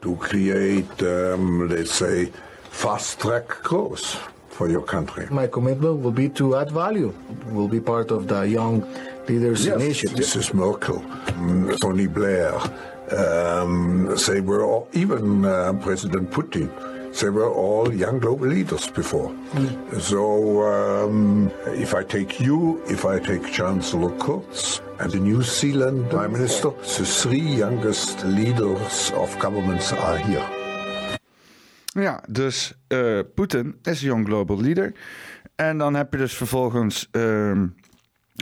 to 0.00 0.16
create, 0.16 1.02
um, 1.02 1.68
let's 1.68 1.94
say, 1.94 2.30
fast-track 2.70 3.62
growth 3.62 4.16
for 4.48 4.68
your 4.68 4.82
country. 4.82 5.26
My 5.30 5.48
commitment 5.48 6.02
will 6.02 6.12
be 6.12 6.28
to 6.30 6.56
add 6.56 6.70
value. 6.70 7.12
Will 7.50 7.68
be 7.68 7.80
part 7.80 8.10
of 8.10 8.26
the 8.26 8.46
young 8.46 8.84
leaders 9.28 9.66
yes, 9.66 9.80
initiative. 9.80 10.18
Mrs. 10.18 10.54
Merkel, 10.54 11.02
Tony 11.80 12.06
Blair, 12.06 12.54
um, 13.10 14.14
they 14.26 14.40
were 14.40 14.64
all, 14.64 14.88
even 14.92 15.44
uh, 15.44 15.72
President 15.80 16.30
Putin. 16.30 16.70
They 17.20 17.30
were 17.30 17.48
all 17.48 17.94
young 17.94 18.18
global 18.18 18.48
leaders 18.48 18.90
before. 18.90 19.30
Mm. 19.52 20.00
So 20.00 20.62
um, 20.64 21.50
if 21.66 21.94
I 21.94 22.02
take 22.02 22.40
you, 22.40 22.82
if 22.88 23.04
I 23.04 23.20
take 23.20 23.52
Chancellor 23.52 24.10
Kurz 24.18 24.80
and 24.98 25.12
the 25.12 25.20
New 25.20 25.42
Zealand 25.42 26.10
Prime 26.10 26.32
Minister, 26.32 26.70
the 26.70 27.04
three 27.04 27.56
youngest 27.58 28.24
leaders 28.24 29.12
of 29.14 29.38
governments 29.38 29.92
are 29.92 30.18
here. 30.18 30.64
Ja, 31.94 32.22
dus 32.28 32.72
uh, 32.88 33.20
Poetin 33.34 33.76
is 33.82 34.02
een 34.02 34.08
young 34.08 34.26
global 34.26 34.60
leader. 34.60 34.92
En 35.54 35.78
dan 35.78 35.94
heb 35.94 36.12
je 36.12 36.18
dus 36.18 36.34
vervolgens 36.34 37.08
uh, 37.12 37.62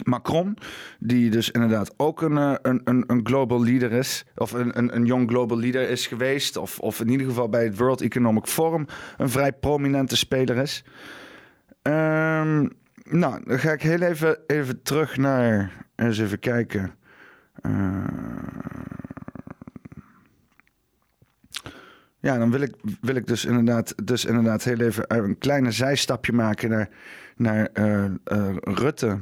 Macron, 0.05 0.57
die 0.99 1.31
dus 1.31 1.51
inderdaad 1.51 1.95
ook 1.97 2.23
een, 2.23 2.39
eh, 2.39 2.55
een, 2.63 2.81
een, 2.85 3.05
een 3.07 3.27
global 3.27 3.65
leader 3.65 3.93
is, 3.93 4.25
of 4.37 4.53
een, 4.53 4.79
een, 4.79 4.97
een 4.97 5.05
young 5.05 5.31
global 5.31 5.59
leader 5.59 5.89
is 5.89 6.07
geweest, 6.07 6.57
of, 6.57 6.79
of 6.79 7.01
in 7.01 7.09
ieder 7.09 7.27
geval 7.27 7.49
bij 7.49 7.65
het 7.65 7.79
World 7.79 8.01
Economic 8.01 8.47
Forum 8.47 8.87
een 9.17 9.31
vrij 9.31 9.53
prominente 9.53 10.17
speler 10.17 10.57
is. 10.57 10.85
Um, 11.83 12.71
nou, 13.11 13.45
dan 13.45 13.59
ga 13.59 13.73
ik 13.73 13.83
heel 13.83 14.01
even, 14.01 14.39
even 14.47 14.83
terug 14.83 15.17
naar, 15.17 15.73
eens 15.97 16.19
even 16.19 16.39
kijken. 16.39 16.95
Uh, 17.67 18.05
ja, 22.19 22.39
dan 22.39 22.51
wil 22.51 22.61
ik, 22.61 22.75
wil 23.01 23.15
ik 23.15 23.27
dus, 23.27 23.45
inderdaad, 23.45 24.07
dus 24.07 24.25
inderdaad 24.25 24.65
heel 24.65 24.81
even 24.81 25.05
een 25.07 25.39
kleine 25.39 25.71
zijstapje 25.71 26.33
maken 26.33 26.71
naar, 26.71 26.89
naar 27.37 27.69
uh, 27.75 28.05
Rutte. 28.61 29.19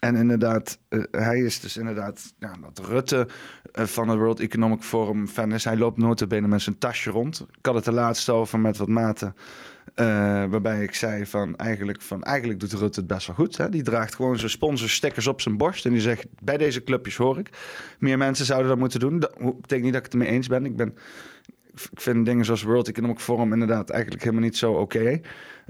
En 0.00 0.16
inderdaad, 0.16 0.78
uh, 0.88 1.02
hij 1.10 1.38
is 1.38 1.60
dus 1.60 1.76
inderdaad, 1.76 2.34
ja, 2.38 2.56
dat 2.60 2.86
Rutte 2.86 3.28
uh, 3.78 3.84
van 3.84 4.08
het 4.08 4.18
World 4.18 4.40
Economic 4.40 4.82
Forum 4.82 5.28
fan 5.28 5.52
is. 5.52 5.64
Hij 5.64 5.76
loopt 5.76 5.98
notabene 5.98 6.48
met 6.48 6.62
zijn 6.62 6.78
tasje 6.78 7.10
rond. 7.10 7.46
Ik 7.58 7.66
had 7.66 7.74
het 7.74 7.84
de 7.84 7.92
laatste 7.92 8.32
over 8.32 8.60
met 8.60 8.76
wat 8.76 8.88
maten. 8.88 9.34
Uh, 9.96 10.04
waarbij 10.44 10.82
ik 10.82 10.94
zei 10.94 11.26
van 11.26 11.56
eigenlijk, 11.56 12.02
van 12.02 12.22
eigenlijk 12.22 12.60
doet 12.60 12.72
Rutte 12.72 13.00
het 13.00 13.08
best 13.08 13.26
wel 13.26 13.36
goed. 13.36 13.56
Hè? 13.56 13.68
Die 13.68 13.82
draagt 13.82 14.14
gewoon 14.14 14.38
zijn 14.38 14.50
sponsorstickers 14.50 15.26
op 15.26 15.40
zijn 15.40 15.56
borst. 15.56 15.86
En 15.86 15.92
die 15.92 16.00
zegt, 16.00 16.26
bij 16.42 16.56
deze 16.56 16.84
clubjes 16.84 17.16
hoor 17.16 17.38
ik. 17.38 17.50
Meer 17.98 18.18
mensen 18.18 18.46
zouden 18.46 18.68
dat 18.68 18.78
moeten 18.78 19.00
doen. 19.00 19.18
Dat 19.18 19.34
betekent 19.38 19.82
niet 19.82 19.92
dat 19.92 20.06
ik 20.06 20.12
het 20.12 20.12
ermee 20.12 20.28
eens 20.28 20.46
ben. 20.46 20.64
Ik 20.64 20.76
ben... 20.76 20.94
Ik 21.92 22.00
vind 22.00 22.26
dingen 22.26 22.44
zoals 22.44 22.62
World 22.62 22.88
Economic 22.88 23.18
Forum 23.18 23.52
inderdaad 23.52 23.90
eigenlijk 23.90 24.22
helemaal 24.22 24.44
niet 24.44 24.56
zo 24.56 24.72
oké. 24.72 25.20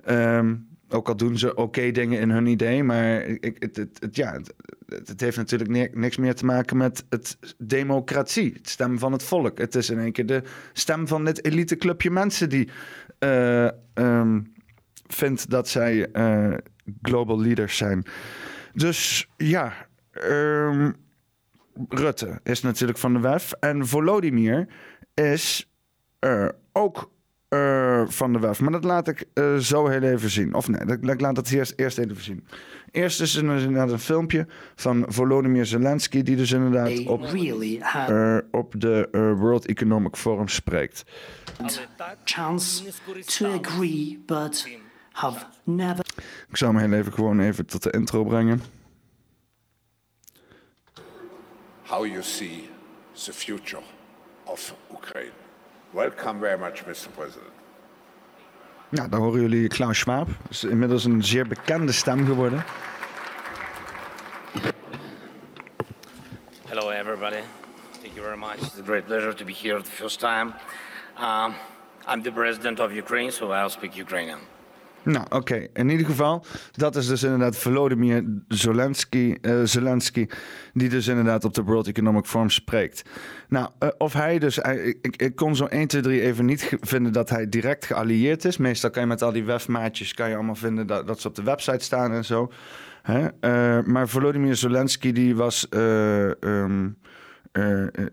Okay. 0.07 0.37
Um, 0.39 0.68
ook 0.89 1.09
al 1.09 1.17
doen 1.17 1.39
ze 1.39 1.55
oké 1.55 1.91
dingen 1.91 2.21
in 2.21 2.31
hun 2.31 2.47
idee, 2.47 2.83
maar 2.83 3.21
ik, 3.21 3.57
het, 3.59 3.77
het, 3.77 4.17
ja, 4.17 4.41
het, 4.87 5.21
heeft 5.21 5.37
natuurlijk 5.37 5.95
niks 5.95 6.17
meer 6.17 6.35
te 6.35 6.45
maken 6.45 6.77
met 6.77 7.05
het 7.09 7.39
democratie, 7.59 8.53
het 8.53 8.69
stem 8.69 8.99
van 8.99 9.13
het 9.13 9.23
volk. 9.23 9.59
Het 9.59 9.75
is 9.75 9.91
in 9.91 9.99
één 9.99 10.13
keer 10.13 10.27
de 10.27 10.43
stem 10.73 11.09
van 11.09 11.25
dit 11.25 11.45
eliteclubje 11.45 12.11
mensen 12.11 12.49
die 12.49 12.69
uh, 13.19 13.69
um, 13.95 14.53
vindt 15.07 15.51
dat 15.51 15.69
zij 15.69 16.09
uh, 16.13 16.55
global 17.03 17.41
leaders 17.41 17.77
zijn. 17.77 18.07
Dus 18.73 19.29
ja, 19.37 19.73
um, 20.25 20.95
Rutte 21.89 22.41
is 22.43 22.63
natuurlijk 22.63 22.99
van 22.99 23.13
de 23.13 23.21
WEF 23.21 23.53
en 23.53 23.87
Volodymyr 23.87 24.67
is 25.15 25.71
uh, 26.21 26.49
ook 26.73 27.11
uh, 27.49 28.03
van 28.07 28.33
de 28.33 28.39
WEF. 28.39 28.61
Maar 28.61 28.73
dat 28.73 28.85
laat 28.85 29.09
ik 29.09 29.25
uh, 29.35 29.57
zo 29.57 29.87
heel 29.87 30.03
even 30.03 30.31
zien. 30.31 30.55
Of 30.55 30.69
nee, 30.69 30.85
dat, 30.85 31.15
ik 31.15 31.21
laat 31.21 31.35
dat 31.35 31.51
eerst, 31.51 31.73
eerst 31.77 31.99
even 31.99 32.23
zien. 32.23 32.47
Eerst 32.91 33.21
is 33.21 33.35
er 33.35 33.43
inderdaad 33.43 33.91
een 33.91 33.99
filmpje 33.99 34.47
van 34.75 35.05
Volodymyr 35.09 35.67
Zelensky... 35.67 36.23
die 36.23 36.37
dus 36.37 36.53
inderdaad 36.53 37.07
op, 37.07 37.23
really 37.23 37.83
uh, 38.11 38.39
op 38.51 38.75
de 38.79 39.09
World 39.39 39.67
Economic 39.67 40.17
Forum 40.17 40.49
spreekt. 40.49 41.05
Chance 42.25 42.85
to 43.25 43.61
agree, 43.63 44.23
but 44.27 44.69
have 45.13 45.45
never... 45.65 46.05
Ik 46.49 46.57
zal 46.57 46.75
hem 46.75 46.79
heel 46.79 46.99
even 46.99 47.13
gewoon 47.13 47.41
even 47.41 47.67
tot 47.67 47.83
de 47.83 47.91
intro 47.91 48.25
brengen. 48.25 48.63
How 51.83 52.07
you 52.07 52.23
see 52.23 52.71
the 53.25 53.33
future 53.33 53.83
of 54.45 54.75
Ukraine. 54.93 55.47
Welcome 55.99 56.39
very 56.39 56.57
much, 56.59 56.87
Mr. 56.87 57.09
President. 57.17 57.53
Ja, 58.89 59.09
daar 59.09 59.21
horen 59.21 59.41
jullie 59.41 59.69
Klaus 59.69 59.99
Schwab. 59.99 60.29
Is 60.49 60.65
inmiddels 60.65 61.05
een 61.05 61.25
zeer 61.25 61.47
bekende 61.47 61.93
stem 61.93 62.27
geworden. 62.27 62.65
Hello, 66.69 66.91
everybody. 66.91 67.43
Thank 68.01 68.15
you 68.15 68.25
very 68.25 68.39
much. 68.39 68.57
It's 68.57 68.79
a 68.79 68.83
great 68.85 69.07
pleasure 69.07 69.35
to 69.35 69.45
be 69.45 69.53
here 69.53 69.83
the 69.83 69.91
first 69.91 70.19
time. 70.19 70.53
Um, 71.21 71.55
I'm 72.07 72.23
the 72.23 72.33
president 72.33 72.81
of 72.81 72.93
Ukraine, 72.93 73.31
so 73.31 73.53
I'll 73.53 73.71
speak 73.71 73.97
Ukrainian. 73.97 74.39
Nou, 75.09 75.27
oké. 75.29 75.67
In 75.73 75.89
ieder 75.91 76.07
geval, 76.07 76.45
dat 76.73 76.97
is 76.97 77.07
dus 77.07 77.23
inderdaad 77.23 77.57
Volodymyr 77.57 78.25
Zelensky, 78.49 79.37
uh, 79.43 79.61
Zelensky, 79.65 80.27
die 80.73 80.89
dus 80.89 81.07
inderdaad 81.07 81.45
op 81.45 81.55
de 81.55 81.63
World 81.63 81.87
Economic 81.87 82.25
Forum 82.25 82.51
spreekt. 82.51 83.03
Nou, 83.49 83.69
uh, 83.83 83.89
of 83.99 84.13
hij 84.13 84.39
dus, 84.39 84.59
ik, 84.59 85.17
ik, 85.17 85.37
kon 85.37 85.57
zo 85.57 85.65
1, 85.65 85.87
2, 85.87 86.03
3 86.03 86.23
even 86.23 86.45
niet 86.45 86.77
vinden 86.81 87.13
dat 87.13 87.31
hij 87.31 87.49
direct 87.49 87.85
geallieerd 87.85 88.45
is. 88.45 88.57
Meestal 88.57 88.91
kan 88.91 89.03
je 89.03 89.09
met 89.09 89.23
al 89.23 89.33
die 89.33 89.45
wefmaatjes, 89.45 90.15
kan 90.15 90.29
je 90.29 90.35
allemaal 90.35 90.55
vinden 90.55 90.87
dat, 90.87 91.07
dat 91.07 91.21
ze 91.21 91.29
op 91.29 91.35
de 91.35 91.43
website 91.43 91.85
staan 91.85 92.13
en 92.13 92.25
zo. 92.25 92.53
Hè? 93.03 93.29
Uh, 93.41 93.85
maar 93.85 94.09
Volodymyr 94.09 94.57
Zelensky, 94.57 95.13
die 95.13 95.37
was... 95.37 95.67
Uh, 95.71 96.31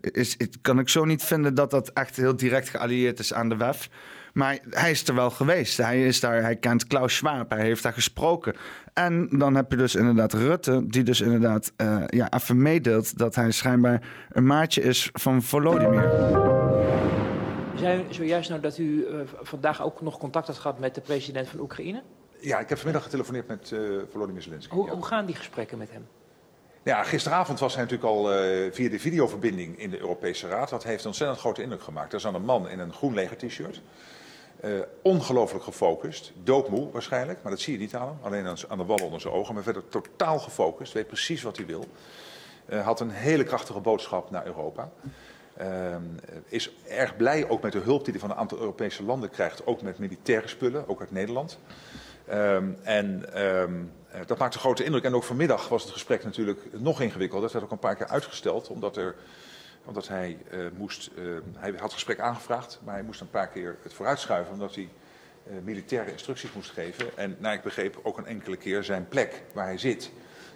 is, 0.02 0.38
kan 0.62 0.80
ik 0.80 0.90
zo 0.90 1.06
niet 1.06 1.24
vinden 1.24 1.54
dat 1.54 1.72
dat 1.72 1.90
echt 1.90 2.16
heel 2.16 2.36
direct 2.36 2.70
geallieerd 2.70 3.20
is 3.20 3.34
aan 3.34 3.50
de 3.50 3.58
WEF. 3.58 3.90
Maar 4.36 4.60
hij 4.70 4.92
is 4.92 5.08
er 5.08 5.16
wel 5.16 5.30
geweest. 5.30 5.78
Hij, 5.78 6.06
is 6.06 6.20
daar, 6.20 6.42
hij 6.42 6.56
kent 6.56 6.88
Klaus 6.88 7.16
Schwab. 7.16 7.50
Hij 7.50 7.62
heeft 7.62 7.84
daar 7.84 7.94
gesproken. 7.94 8.56
En 8.94 9.30
dan 9.30 9.56
heb 9.56 9.72
je 9.72 9.78
dus 9.78 9.96
inderdaad 9.96 10.34
Rutte, 10.34 10.88
die 10.88 11.04
dus 11.04 11.22
inderdaad 11.22 11.72
uh, 11.78 12.04
ja, 12.08 12.32
even 12.32 12.62
meedeelt 12.62 13.18
dat 13.18 13.36
hij 13.36 13.52
schijnbaar 13.52 14.02
een 14.32 14.46
maatje 14.46 14.82
is 14.82 15.10
van 15.14 15.42
Volodymyr. 15.42 16.10
Zijn 17.76 18.06
zojuist 18.10 18.50
nou 18.50 18.62
dat 18.62 18.78
u 18.78 18.84
uh, 18.84 19.20
vandaag 19.42 19.84
ook 19.84 20.02
nog 20.02 20.18
contact 20.18 20.48
had 20.48 20.58
gehad 20.58 20.80
met 20.80 20.96
de 20.96 21.02
president 21.02 21.48
van 21.48 21.60
Oekraïne? 21.60 22.04
Ja, 22.40 22.60
ik 22.60 22.70
heb 22.70 22.78
vanmiddag 22.78 23.04
getelefoneerd 23.04 23.48
met 23.48 23.72
uh, 23.74 24.02
Volodymyr 24.12 24.42
Zelensky. 24.42 24.76
Hoe, 24.76 24.86
ja. 24.86 24.94
hoe 24.94 25.06
gaan 25.06 25.26
die 25.26 25.36
gesprekken 25.36 25.78
met 25.78 25.92
hem? 25.92 26.08
Ja, 26.84 27.04
gisteravond 27.04 27.60
was 27.60 27.76
hij 27.76 27.84
natuurlijk 27.84 28.10
al 28.10 28.34
uh, 28.34 28.72
via 28.72 28.90
de 28.90 29.00
videoverbinding 29.00 29.80
in 29.80 29.90
de 29.90 30.00
Europese 30.00 30.48
Raad. 30.48 30.70
Dat 30.70 30.84
heeft 30.84 31.02
een 31.02 31.08
ontzettend 31.08 31.40
grote 31.40 31.62
indruk 31.62 31.82
gemaakt. 31.82 32.14
Er 32.14 32.20
zat 32.20 32.34
een 32.34 32.46
man 32.46 32.70
in 32.70 32.80
een 32.80 32.94
groen 32.94 33.14
leger 33.14 33.38
t-shirt. 33.38 33.82
Uh, 34.66 34.80
ongelooflijk 35.02 35.64
gefocust, 35.64 36.32
doodmoe 36.44 36.92
waarschijnlijk, 36.92 37.40
maar 37.42 37.52
dat 37.52 37.62
zie 37.62 37.74
je 37.74 37.80
niet 37.80 37.96
aan 37.96 38.08
hem. 38.08 38.18
Alleen 38.22 38.48
aan, 38.68 38.78
de 38.78 38.86
wallen 38.86 39.06
onder 39.06 39.22
zijn 39.22 39.34
ogen, 39.34 39.54
maar 39.54 39.64
verder 39.64 39.90
totaal 39.90 40.40
gefocust, 40.40 40.94
weet 40.94 41.08
precies 41.08 41.42
wat 41.42 41.58
hij 41.58 41.66
wil. 41.66 41.86
Uh, 42.70 42.86
had 42.86 43.00
een 43.00 43.10
hele 43.10 43.44
krachtige 43.44 43.80
boodschap 43.80 44.32
naar 44.32 44.46
Europa. 44.46 44.90
Uh, 45.62 45.96
is 46.48 46.72
erg 46.88 47.18
blij 47.18 47.50
ook 47.50 47.62
met 47.62 47.72
de 47.72 47.80
hulp 47.80 48.04
die 48.04 48.12
hij 48.12 48.22
van 48.22 48.32
een 48.32 48.38
aantal 48.38 48.58
Europese 48.58 49.04
landen 49.04 49.30
krijgt, 49.30 49.66
ook 49.66 49.82
met 49.82 50.00
militaire 50.00 50.48
spullen, 50.48 50.88
ook 50.88 51.00
uit 51.00 51.12
Nederland. 51.12 51.60
Um, 52.32 52.78
en 52.84 53.42
um, 53.46 53.92
dat 54.26 54.38
maakt 54.38 54.54
een 54.54 54.60
grote 54.60 54.84
indruk. 54.84 55.04
En 55.04 55.16
ook 55.16 55.24
vanmiddag 55.24 55.70
was 55.70 55.84
het 55.84 55.92
gesprek 55.92 56.24
natuurlijk 56.24 56.60
nog 56.72 57.02
ingewikkelder. 57.02 57.42
Dat 57.42 57.52
werd 57.52 57.66
ook 57.66 57.72
een 57.72 57.88
paar 57.90 57.96
keer 57.96 58.08
uitgesteld, 58.08 58.68
omdat 58.68 58.98
er 58.98 59.16
omdat 59.86 60.08
hij 60.08 60.38
uh, 60.52 60.66
moest, 60.78 61.10
uh, 61.18 61.38
hij 61.58 61.70
had 61.72 61.82
het 61.82 61.94
gesprek 61.94 62.20
aangevraagd, 62.20 62.80
maar 62.84 62.94
hij 62.94 63.04
moest 63.04 63.22
een 63.22 63.30
paar 63.30 63.48
keer 63.48 63.78
het 63.82 63.94
vooruitschuiven 63.94 64.54
omdat 64.54 64.76
hij 64.76 64.90
uh, 65.48 65.54
militaire 65.64 66.12
instructies 66.12 66.52
moest 66.54 66.72
geven. 66.72 67.18
En 67.18 67.36
naar 67.40 67.54
ik 67.54 67.62
begreep 67.62 68.00
ook 68.04 68.18
een 68.18 68.26
enkele 68.26 68.58
keer 68.58 68.84
zijn 68.84 69.08
plek 69.08 69.42
waar 69.54 69.66
hij 69.66 69.78
zit 69.78 70.12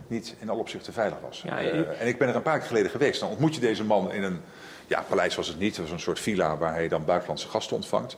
niet 0.08 0.36
in 0.40 0.50
alle 0.50 0.60
opzichten 0.60 0.94
veilig 0.94 1.20
was. 1.20 1.42
Ja, 1.42 1.60
Eh, 1.60 2.02
en 2.02 2.08
ik 2.08 2.18
ben 2.18 2.28
er 2.28 2.36
een 2.36 2.42
paar 2.42 2.58
keer 2.58 2.68
geleden 2.68 2.92
geweest. 2.92 3.20
Dan 3.20 3.30
ontmoet 3.30 3.56
je 3.56 3.62
deze 3.62 3.84
man 3.84 4.12
in 4.12 4.24
een, 4.24 4.42
ja, 4.88 5.02
paleis 5.02 5.36
was 5.36 5.48
het 5.48 5.60
niet. 5.60 5.76
Het 5.76 5.86
was 5.86 5.92
een 5.92 6.00
soort 6.00 6.20
villa 6.20 6.58
waar 6.58 6.74
hij 6.74 6.88
dan 6.88 7.06
buitenlandse 7.06 7.48
gasten 7.48 7.76
ontvangt. 7.76 8.18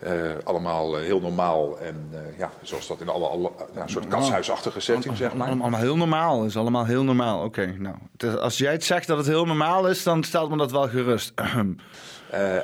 Eh, 0.00 0.12
allemaal 0.44 0.96
eh, 0.98 1.02
heel 1.04 1.20
normaal 1.20 1.78
en 1.78 2.08
eh, 2.12 2.38
ja, 2.38 2.50
zoals 2.62 2.86
dat 2.86 3.00
in 3.00 3.08
alle, 3.08 3.26
alle 3.26 3.50
een 3.74 3.88
soort 3.88 4.08
katshuisachtige 4.08 4.80
setting, 4.80 5.16
zeg 5.16 5.34
maar. 5.34 5.46
Allemaal, 5.46 5.62
allemaal 5.62 5.80
heel 5.80 5.96
normaal. 5.96 6.44
is 6.44 6.56
allemaal 6.56 6.84
heel 6.84 7.04
normaal. 7.04 7.44
Oké, 7.44 7.74
nou. 7.78 7.96
is- 8.16 8.36
als 8.36 8.58
jij 8.58 8.72
het 8.72 8.84
zegt 8.84 9.06
dat 9.06 9.16
het 9.18 9.26
heel 9.26 9.44
normaal 9.46 9.88
is, 9.88 10.02
dan 10.02 10.22
stelt 10.24 10.50
me 10.50 10.56
dat 10.56 10.70
wel 10.70 10.88
gerust. 10.88 11.32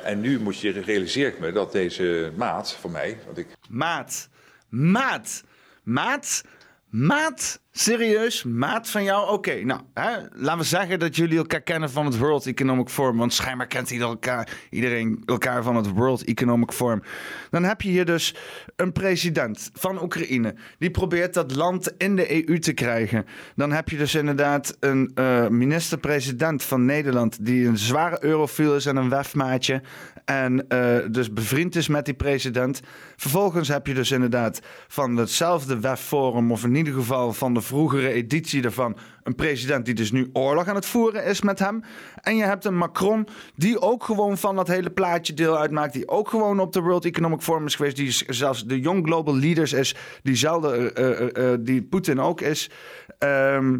En 0.03 0.19
nu 0.19 0.39
moet 0.39 0.59
je 0.59 0.71
realiseer 0.71 1.27
ik 1.27 1.39
me 1.39 1.51
dat 1.51 1.71
deze 1.71 2.31
maat 2.35 2.71
van 2.71 2.91
mij, 2.91 3.17
want 3.25 3.37
ik 3.37 3.47
Maat. 3.69 4.29
Maat. 4.69 5.43
Maat. 5.83 6.43
Maat. 6.89 7.59
Serieus? 7.79 8.43
Maat 8.43 8.89
van 8.89 9.03
jou? 9.03 9.29
Oké, 9.29 9.63
nou, 9.63 9.81
hè, 9.93 10.17
laten 10.33 10.59
we 10.59 10.63
zeggen 10.63 10.99
dat 10.99 11.15
jullie 11.15 11.37
elkaar 11.37 11.61
kennen 11.61 11.91
van 11.91 12.05
het 12.05 12.17
World 12.17 12.45
Economic 12.45 12.89
Forum. 12.89 13.17
Want 13.17 13.33
schijnbaar 13.33 13.67
kent 13.67 13.91
elkaar, 13.91 14.49
iedereen 14.69 15.23
elkaar 15.25 15.63
van 15.63 15.75
het 15.75 15.91
World 15.91 16.23
Economic 16.23 16.71
Forum. 16.71 17.01
Dan 17.49 17.63
heb 17.63 17.81
je 17.81 17.89
hier 17.89 18.05
dus 18.05 18.35
een 18.75 18.91
president 18.91 19.69
van 19.73 20.01
Oekraïne. 20.01 20.55
Die 20.77 20.91
probeert 20.91 21.33
dat 21.33 21.55
land 21.55 21.93
in 21.97 22.15
de 22.15 22.47
EU 22.47 22.59
te 22.59 22.73
krijgen. 22.73 23.25
Dan 23.55 23.71
heb 23.71 23.89
je 23.89 23.97
dus 23.97 24.15
inderdaad 24.15 24.77
een 24.79 25.11
eh, 25.15 25.47
minister-president 25.47 26.63
van 26.63 26.85
Nederland. 26.85 27.45
Die 27.45 27.67
een 27.67 27.77
zware 27.77 28.23
eurofiel 28.23 28.75
is 28.75 28.85
en 28.85 28.95
een 28.95 29.09
wefmaatje. 29.09 29.81
En 30.25 30.67
eh, 30.67 30.97
dus 31.11 31.33
bevriend 31.33 31.75
is 31.75 31.87
met 31.87 32.05
die 32.05 32.13
president. 32.13 32.81
Vervolgens 33.15 33.67
heb 33.67 33.87
je 33.87 33.93
dus 33.93 34.11
inderdaad 34.11 34.59
van 34.87 35.17
hetzelfde 35.17 35.79
WEF-forum, 35.79 36.51
of 36.51 36.63
in 36.63 36.75
ieder 36.75 36.93
geval 36.93 37.33
van 37.33 37.53
de 37.53 37.61
vroegere 37.67 38.11
editie 38.11 38.61
daarvan, 38.61 38.97
een 39.23 39.35
president 39.35 39.85
die 39.85 39.93
dus 39.93 40.11
nu 40.11 40.29
oorlog 40.33 40.67
aan 40.67 40.75
het 40.75 40.85
voeren 40.85 41.25
is 41.25 41.41
met 41.41 41.59
hem. 41.59 41.83
En 42.21 42.35
je 42.35 42.43
hebt 42.43 42.65
een 42.65 42.77
Macron 42.77 43.27
die 43.55 43.81
ook 43.81 44.03
gewoon 44.03 44.37
van 44.37 44.55
dat 44.55 44.67
hele 44.67 44.89
plaatje 44.89 45.33
deel 45.33 45.57
uitmaakt, 45.57 45.93
die 45.93 46.07
ook 46.07 46.29
gewoon 46.29 46.59
op 46.59 46.73
de 46.73 46.81
World 46.81 47.05
Economic 47.05 47.41
Forum 47.41 47.65
is 47.65 47.75
geweest, 47.75 47.95
die 47.95 48.23
zelfs 48.27 48.65
de 48.65 48.79
Young 48.79 49.05
Global 49.05 49.35
Leaders 49.35 49.73
is, 49.73 49.95
diezelfde 50.23 50.93
eh, 50.93 51.11
eh, 51.11 51.53
eh, 51.53 51.59
die 51.61 51.83
Poetin 51.83 52.19
ook 52.19 52.41
is. 52.41 52.69
Ehm, 53.17 53.77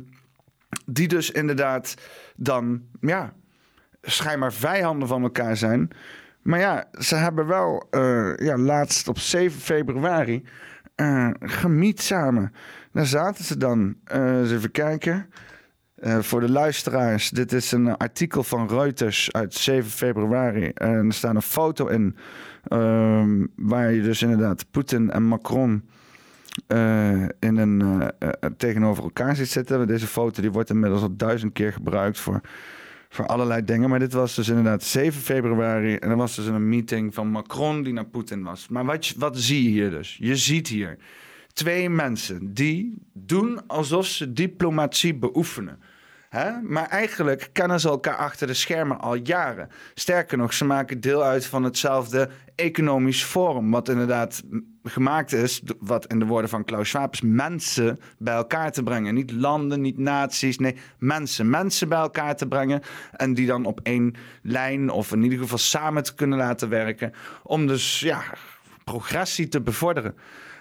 die 0.85 1.07
dus 1.07 1.31
inderdaad 1.31 1.95
dan, 2.35 2.81
ja, 3.01 3.33
schijnbaar 4.01 4.53
vijanden 4.53 5.07
van 5.07 5.23
elkaar 5.23 5.57
zijn. 5.57 5.89
Maar 6.41 6.59
ja, 6.59 6.85
ze 6.99 7.15
hebben 7.15 7.47
wel 7.47 7.87
ja, 8.35 8.57
laatst 8.57 9.07
op 9.07 9.19
7 9.19 9.59
februari 9.59 10.43
eh 10.97 11.29
gemiet 11.39 12.01
samen. 12.01 12.53
Daar 12.91 13.05
zaten 13.05 13.45
ze 13.45 13.57
dan. 13.57 13.95
Eh, 14.03 14.39
eens 14.39 14.51
even 14.51 14.71
kijken. 14.71 15.29
Eh, 15.95 16.19
voor 16.19 16.39
de 16.39 16.51
luisteraars, 16.51 17.29
dit 17.29 17.53
is 17.53 17.71
een 17.71 17.97
artikel 17.97 18.43
van 18.43 18.67
Reuters 18.67 19.31
uit 19.31 19.53
7 19.53 19.91
februari. 19.91 20.69
En 20.73 21.05
er 21.05 21.13
staat 21.13 21.35
een 21.35 21.41
foto 21.41 21.87
in 21.87 22.15
ehm, 22.67 23.45
waar 23.55 23.91
je 23.91 24.01
dus 24.01 24.21
inderdaad 24.21 24.71
Poetin 24.71 25.11
en 25.11 25.23
Macron 25.23 25.89
in 27.39 27.57
een, 27.57 28.11
tegenover 28.57 29.03
elkaar 29.03 29.35
ziet 29.35 29.49
zitten. 29.49 29.87
Deze 29.87 30.07
foto 30.07 30.41
die 30.41 30.51
wordt 30.51 30.69
inmiddels 30.69 31.01
al 31.01 31.15
duizend 31.15 31.53
keer 31.53 31.73
gebruikt 31.73 32.19
voor, 32.19 32.41
voor 33.09 33.25
allerlei 33.25 33.63
dingen. 33.63 33.89
Maar 33.89 33.99
dit 33.99 34.13
was 34.13 34.35
dus 34.35 34.47
inderdaad 34.47 34.83
7 34.83 35.21
februari. 35.21 35.95
En 35.95 36.09
er 36.09 36.17
was 36.17 36.35
dus 36.35 36.45
een 36.45 36.69
meeting 36.69 37.13
van 37.13 37.27
Macron 37.27 37.83
die 37.83 37.93
naar 37.93 38.05
Poetin 38.05 38.43
was. 38.43 38.67
Maar 38.67 38.85
wat, 38.85 39.13
wat 39.17 39.37
zie 39.37 39.63
je 39.63 39.69
hier 39.69 39.89
dus? 39.89 40.17
Je 40.19 40.35
ziet 40.35 40.67
hier 40.67 40.97
twee 41.53 41.89
mensen 41.89 42.53
die 42.53 42.93
doen 43.13 43.67
alsof 43.67 44.05
ze 44.05 44.33
diplomatie 44.33 45.15
beoefenen. 45.15 45.79
Maar 46.63 46.87
eigenlijk 46.87 47.49
kennen 47.53 47.79
ze 47.79 47.89
elkaar 47.89 48.15
achter 48.15 48.47
de 48.47 48.53
schermen 48.53 48.99
al 48.99 49.15
jaren. 49.15 49.69
Sterker 49.93 50.37
nog, 50.37 50.53
ze 50.53 50.65
maken 50.65 51.01
deel 51.01 51.23
uit 51.23 51.45
van 51.45 51.63
hetzelfde 51.63 52.29
economisch 52.55 53.23
forum. 53.23 53.71
Wat 53.71 53.89
inderdaad 53.89 54.43
gemaakt 54.83 55.33
is, 55.33 55.61
wat 55.79 56.05
in 56.05 56.19
de 56.19 56.25
woorden 56.25 56.49
van 56.49 56.63
Klaus 56.63 56.89
Schwab 56.89 57.13
is, 57.13 57.21
mensen 57.21 57.99
bij 58.17 58.33
elkaar 58.33 58.71
te 58.71 58.83
brengen. 58.83 59.13
Niet 59.13 59.31
landen, 59.31 59.81
niet 59.81 59.97
naties, 59.97 60.57
nee, 60.57 60.77
mensen. 60.97 61.49
Mensen 61.49 61.89
bij 61.89 61.99
elkaar 61.99 62.35
te 62.35 62.47
brengen. 62.47 62.81
En 63.11 63.33
die 63.33 63.47
dan 63.47 63.65
op 63.65 63.79
één 63.83 64.15
lijn 64.41 64.89
of 64.89 65.11
in 65.11 65.23
ieder 65.23 65.39
geval 65.39 65.57
samen 65.57 66.03
te 66.03 66.15
kunnen 66.15 66.37
laten 66.37 66.69
werken. 66.69 67.13
Om 67.43 67.67
dus, 67.67 67.99
ja, 67.99 68.23
progressie 68.83 69.47
te 69.47 69.61
bevorderen. 69.61 70.15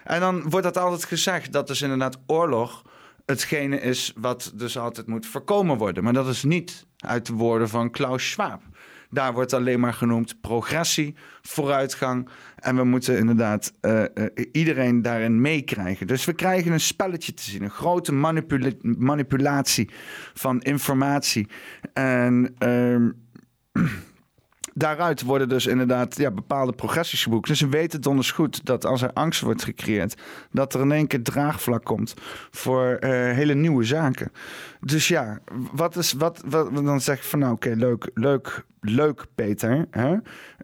En 0.05 0.21
dan 0.21 0.51
wordt 0.51 0.67
dat 0.67 0.79
altijd 0.79 1.05
gezegd 1.05 1.53
dat 1.53 1.67
dus 1.67 1.83
inderdaad 1.83 2.19
oorlog 2.27 2.83
hetgene 3.27 3.81
is 3.81 4.13
wat 4.17 4.53
dus 4.55 4.79
altijd 4.79 5.07
moet 5.07 5.27
voorkomen 5.27 5.77
worden. 5.77 6.05
Maar 6.05 6.13
dat 6.13 6.29
is 6.29 6.43
niet 6.43 6.87
uit 6.97 7.27
de 7.27 7.33
woorden 7.33 7.69
van 7.69 7.91
Klaus 7.91 8.31
Schwab. 8.31 8.63
Daar 9.11 9.33
wordt 9.33 9.53
alleen 9.53 9.81
maar 9.81 9.93
genoemd 9.93 10.41
progressie, 10.41 11.15
vooruitgang. 11.43 12.29
En 12.57 12.77
we 12.77 12.85
moeten 12.85 13.19
inderdaad 13.19 13.73
eh, 13.81 14.05
eh, 14.05 14.11
iedereen 14.53 15.03
daarin 15.03 15.41
meekrijgen. 15.41 16.07
Dus 16.07 16.25
we 16.25 16.33
krijgen 16.33 16.73
een 16.73 16.81
spelletje 16.81 17.35
te 17.35 17.43
zien. 17.43 17.63
Een 17.63 17.71
grote 17.71 18.13
manipula- 18.13 18.73
manipulatie 18.81 19.91
van 20.35 20.61
informatie. 20.61 21.49
En 21.93 22.55
ehm, 22.59 23.11
daaruit 24.77 25.23
worden 25.23 25.49
dus 25.49 25.67
inderdaad 25.67 26.17
ja, 26.17 26.31
bepaalde 26.31 26.73
progressies 26.73 27.23
geboekt. 27.23 27.49
Dus 27.49 27.59
ze 27.59 27.69
weten 27.69 28.01
donders 28.01 28.31
goed 28.31 28.65
dat 28.65 28.85
als 28.85 29.03
er 29.03 29.13
angst 29.13 29.41
wordt 29.41 29.65
gecreëerd, 29.65 30.15
dat 30.51 30.75
er 30.75 30.81
in 30.81 30.93
één 30.93 31.07
keer 31.07 31.23
draagvlak 31.23 31.85
komt 31.85 32.15
voor 32.51 32.85
eh, 32.95 33.11
hele 33.11 33.55
nieuwe 33.55 33.85
zaken. 33.85 34.33
Dus 34.81 35.09
ja, 35.09 35.39
wat 35.73 35.97
is 35.97 36.13
wat, 36.13 36.43
wat 36.47 36.75
dan 36.75 37.01
zeg 37.01 37.17
ik 37.17 37.23
van 37.23 37.39
nou 37.39 37.53
oké, 37.53 37.75
leuk, 37.77 38.11
leuk, 38.15 38.65
leuk 38.81 39.27
Peter. 39.35 39.87
Hè? 39.91 40.17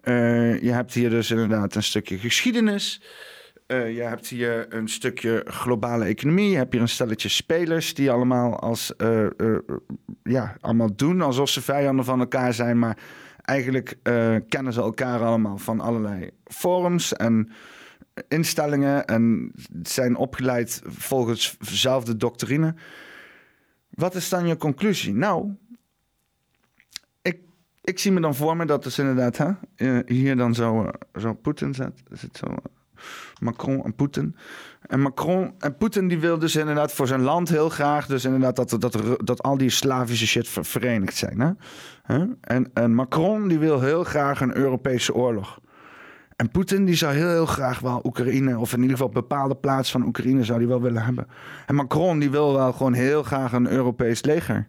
Eh, 0.03 0.62
je 0.62 0.70
hebt 0.70 0.94
hier 0.94 1.11
dus 1.11 1.31
inderdaad 1.31 1.75
een 1.75 1.83
stukje 1.83 2.18
geschiedenis. 2.18 3.03
Eh, 3.66 3.94
je 3.94 4.03
hebt 4.03 4.29
hier 4.29 4.75
een 4.75 4.88
stukje 4.88 5.44
globale 5.46 6.05
economie. 6.05 6.51
Je 6.51 6.57
hebt 6.57 6.72
hier 6.72 6.83
een 6.83 6.88
stelletje 6.88 7.29
spelers 7.29 7.94
die 7.94 8.11
allemaal 8.11 8.61
als 8.61 8.92
ja, 10.22 10.57
allemaal 10.61 10.96
doen 10.96 11.20
alsof 11.20 11.48
ze 11.48 11.62
vijanden 11.62 12.05
van 12.05 12.20
elkaar 12.20 12.55
zijn, 12.55 12.79
maar 12.79 12.96
eigenlijk 13.42 13.98
eh, 14.02 14.37
kennen 14.48 14.72
ze 14.72 14.81
elkaar 14.81 15.20
allemaal 15.20 15.59
van 15.59 15.81
allerlei 15.81 16.31
forums 16.44 17.12
en 17.12 17.52
instellingen 18.28 19.07
en 19.07 19.52
zijn 19.83 20.16
opgeleid 20.16 20.83
volgens 20.85 21.57
dezelfde 21.59 22.16
doctrine. 22.16 22.74
Wat 23.90 24.14
is 24.14 24.28
dan 24.28 24.46
je 24.46 24.57
conclusie? 24.57 25.14
Nou, 25.14 25.55
ik, 27.22 27.40
ik 27.81 27.98
zie 27.98 28.12
me 28.12 28.20
dan 28.20 28.35
voor 28.35 28.57
me 28.57 28.64
dat 28.64 28.83
dus 28.83 28.98
inderdaad 28.98 29.37
hè, 29.37 29.50
eh, 29.76 29.98
hier 30.07 30.37
dan 30.37 30.55
zo, 30.55 30.85
eh, 30.85 31.20
zo 31.20 31.35
Poetin 31.35 31.74
zit. 31.74 32.02
Het 32.09 32.37
zo? 32.37 32.46
Macron 33.41 33.85
en 33.85 33.95
Poetin. 33.95 34.37
En 34.87 35.01
Macron 35.01 35.55
en 35.59 35.77
Poetin 35.77 36.09
die 36.09 36.19
wil 36.19 36.38
dus 36.38 36.57
inderdaad 36.57 36.93
voor 36.93 37.07
zijn 37.07 37.21
land 37.21 37.49
heel 37.49 37.69
graag... 37.69 38.07
dus 38.07 38.25
inderdaad 38.25 38.57
dat, 38.57 38.81
dat, 38.81 39.17
dat, 39.25 39.43
al 39.43 39.57
die 39.57 39.71
Slavische 39.71 40.27
shit 40.27 40.49
ver- 40.49 40.65
verenigd 40.65 41.17
zijn. 41.17 41.57
Hè? 42.03 42.25
En, 42.41 42.71
en 42.75 42.95
Macron 42.95 43.49
die 43.49 43.59
wil 43.59 43.81
heel 43.81 44.05
graag 44.05 44.41
een 44.41 44.57
Europese 44.57 45.15
oorlog. 45.15 45.61
En 46.37 46.51
Poetin 46.51 46.85
die 46.85 46.95
zou 46.95 47.15
heel, 47.15 47.29
heel 47.29 47.47
graag 47.47 47.79
wel 47.79 48.01
Oekraïne... 48.05 48.59
of 48.59 48.73
in 48.73 48.81
ieder 48.81 48.97
geval 48.97 49.12
bepaalde 49.12 49.55
plaats 49.55 49.91
van 49.91 50.07
Oekraïne 50.07 50.45
zou 50.45 50.59
hij 50.59 50.69
wel 50.69 50.83
willen 50.83 51.05
hebben. 51.05 51.27
En 51.67 51.75
Macron 51.75 52.19
die 52.19 52.31
wil 52.31 52.55
wel 52.55 52.73
gewoon 52.73 52.93
heel 52.93 53.23
graag 53.23 53.53
een 53.53 53.71
Europees 53.71 54.23
leger. 54.23 54.69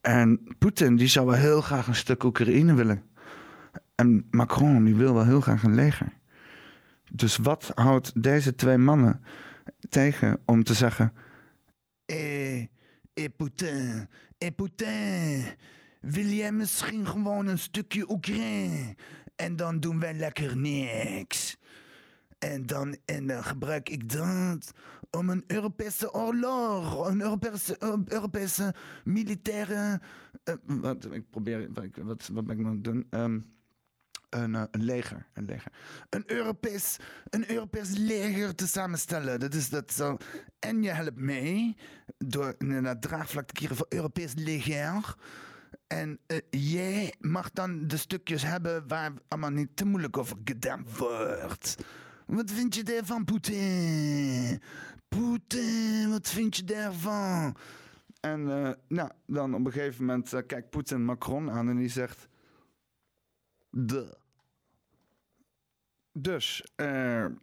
En 0.00 0.40
Poetin 0.58 0.96
die 0.96 1.08
zou 1.08 1.26
wel 1.26 1.34
heel 1.34 1.60
graag 1.60 1.86
een 1.86 1.94
stuk 1.94 2.24
Oekraïne 2.24 2.74
willen. 2.74 3.02
En 3.94 4.26
Macron 4.30 4.84
die 4.84 4.94
wil 4.94 5.14
wel 5.14 5.24
heel 5.24 5.40
graag 5.40 5.62
een 5.62 5.74
leger. 5.74 6.12
Dus 7.12 7.36
wat 7.36 7.72
houdt 7.74 8.22
deze 8.22 8.54
twee 8.54 8.78
mannen 8.78 9.22
tegen 9.88 10.40
om 10.44 10.64
te 10.64 10.74
zeggen... 10.74 11.12
Eh, 12.04 12.60
eh 12.60 12.68
Poetin, 13.36 14.08
eh 14.38 14.50
Poetin, 14.56 15.44
wil 16.00 16.26
jij 16.26 16.52
misschien 16.52 17.06
gewoon 17.06 17.46
een 17.46 17.58
stukje 17.58 18.10
Oekraïne? 18.10 18.96
En 19.36 19.56
dan 19.56 19.80
doen 19.80 20.00
wij 20.00 20.14
lekker 20.14 20.56
niks. 20.56 21.56
En 22.38 22.66
dan, 22.66 22.96
en 23.04 23.26
dan 23.26 23.44
gebruik 23.44 23.88
ik 23.88 24.12
dat 24.12 24.72
om 25.10 25.28
een 25.28 25.44
Europese 25.46 26.14
oorlog, 26.14 27.08
een 27.08 27.20
Europese, 27.20 27.76
Europese 28.04 28.74
militaire... 29.04 30.00
eh, 30.44 30.54
wat, 30.64 31.12
ik 31.12 31.30
probeer, 31.30 31.68
wat, 32.04 32.28
wat, 32.32 32.46
ben 32.46 32.58
ik 32.58 32.62
nou 32.62 32.68
aan 32.68 32.74
het 32.74 32.84
doen? 32.84 33.06
Ehm, 33.10 33.38
een, 34.34 34.54
eh, 34.54 34.62
een 34.70 34.84
leger, 34.84 35.26
een 35.32 35.44
leger. 35.44 35.72
Een 36.10 36.22
Europees, 36.26 36.96
een 37.30 37.50
Europees 37.50 37.96
leger 37.96 38.54
te 38.54 38.66
samenstellen. 38.66 39.40
Dat 39.40 39.54
is 39.54 39.68
dat. 39.68 40.16
En 40.58 40.82
je 40.82 40.90
helpt 40.90 41.18
mee 41.18 41.76
door 42.18 42.54
inderdaad 42.58 43.02
draagvlak 43.02 43.46
te 43.46 43.52
krijgen 43.52 43.76
voor 43.76 43.86
Europees 43.88 44.34
leger. 44.34 45.14
En 45.86 46.18
eh, 46.26 46.38
jij 46.50 47.14
mag 47.20 47.50
dan 47.50 47.86
de 47.86 47.96
stukjes 47.96 48.42
hebben 48.42 48.88
waar 48.88 49.12
allemaal 49.28 49.50
niet 49.50 49.76
te 49.76 49.84
moeilijk 49.84 50.16
over 50.16 50.36
gedaan 50.44 50.86
wordt. 50.98 51.76
Wat 52.26 52.50
vind 52.50 52.74
je 52.74 52.82
daarvan, 52.82 53.24
Poetin? 53.24 54.62
Poetin, 55.08 56.10
wat 56.10 56.28
vind 56.28 56.56
je 56.56 56.64
daarvan? 56.64 57.56
En 58.20 58.40
uh, 58.40 58.70
nou, 58.88 59.10
dan 59.26 59.54
op 59.54 59.66
een 59.66 59.72
gegeven 59.72 60.04
moment 60.04 60.46
kijkt 60.46 60.70
Poetin 60.70 61.04
Macron 61.04 61.50
aan 61.50 61.68
en 61.68 61.76
die 61.76 61.88
zegt... 61.88 62.28
De. 63.70 64.22
Dus, 66.16 66.64
uh, 66.76 66.86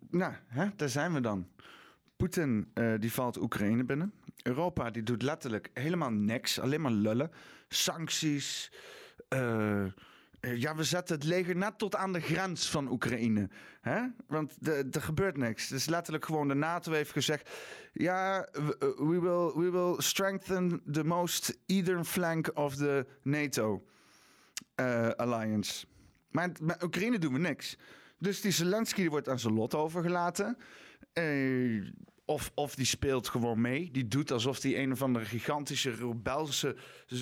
nou, 0.09 0.33
hè, 0.47 0.67
daar 0.75 0.89
zijn 0.89 1.13
we 1.13 1.21
dan. 1.21 1.47
Poetin 2.15 2.71
die 2.99 3.11
valt 3.11 3.41
Oekraïne 3.41 3.83
binnen. 3.83 4.13
Europa 4.43 4.89
die 4.89 5.03
doet 5.03 5.21
letterlijk 5.21 5.69
helemaal 5.73 6.11
niks, 6.11 6.59
alleen 6.59 6.81
maar 6.81 6.91
lullen. 6.91 7.31
Sancties, 7.67 8.71
ja, 10.39 10.75
we 10.75 10.83
zetten 10.83 11.15
het 11.15 11.23
leger 11.23 11.55
net 11.55 11.77
tot 11.77 11.95
aan 11.95 12.13
de 12.13 12.19
grens 12.19 12.69
van 12.69 12.91
Oekraïne. 12.91 13.49
Hè? 13.81 14.01
Want 14.27 14.67
er 14.67 15.01
gebeurt 15.01 15.37
niks. 15.37 15.67
Dus 15.67 15.85
letterlijk 15.85 16.25
gewoon 16.25 16.47
de 16.47 16.53
NATO 16.53 16.91
heeft 16.91 17.11
gezegd... 17.11 17.49
ja, 17.93 18.47
we, 18.51 19.19
will, 19.21 19.63
we 19.63 19.71
will 19.71 19.95
strengthen 19.97 20.81
the 20.91 21.03
most 21.03 21.57
eastern 21.65 22.05
flank 22.05 22.51
of 22.53 22.75
the 22.75 23.05
NATO 23.21 23.83
alliance. 25.15 25.85
Maar 26.29 26.51
met 26.61 26.83
Oekraïne 26.83 27.19
doen 27.19 27.33
we 27.33 27.39
niks. 27.39 27.77
Dus 28.21 28.41
die 28.41 28.51
Zelensky 28.51 29.09
wordt 29.09 29.29
aan 29.29 29.39
zijn 29.39 29.53
lot 29.53 29.75
overgelaten. 29.75 30.57
Uh, 31.13 31.87
of, 32.25 32.51
of 32.55 32.75
die 32.75 32.85
speelt 32.85 33.27
gewoon 33.27 33.61
mee. 33.61 33.91
Die 33.91 34.07
doet 34.07 34.31
alsof 34.31 34.61
hij 34.61 34.83
een 34.83 34.91
of 34.91 35.01
andere 35.01 35.25
gigantische 35.25 35.91
rebelse 35.91 36.75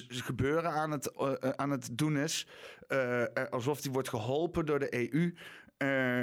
gebeuren 0.07 0.71
aan 0.71 0.91
het, 0.91 1.11
uh, 1.17 1.33
aan 1.55 1.69
het 1.69 1.89
doen 1.91 2.17
is. 2.17 2.47
Alsof 3.49 3.81
die 3.81 3.91
wordt 3.91 4.09
geholpen 4.09 4.65
door 4.65 4.79
de 4.79 5.11
EU. 5.13 5.33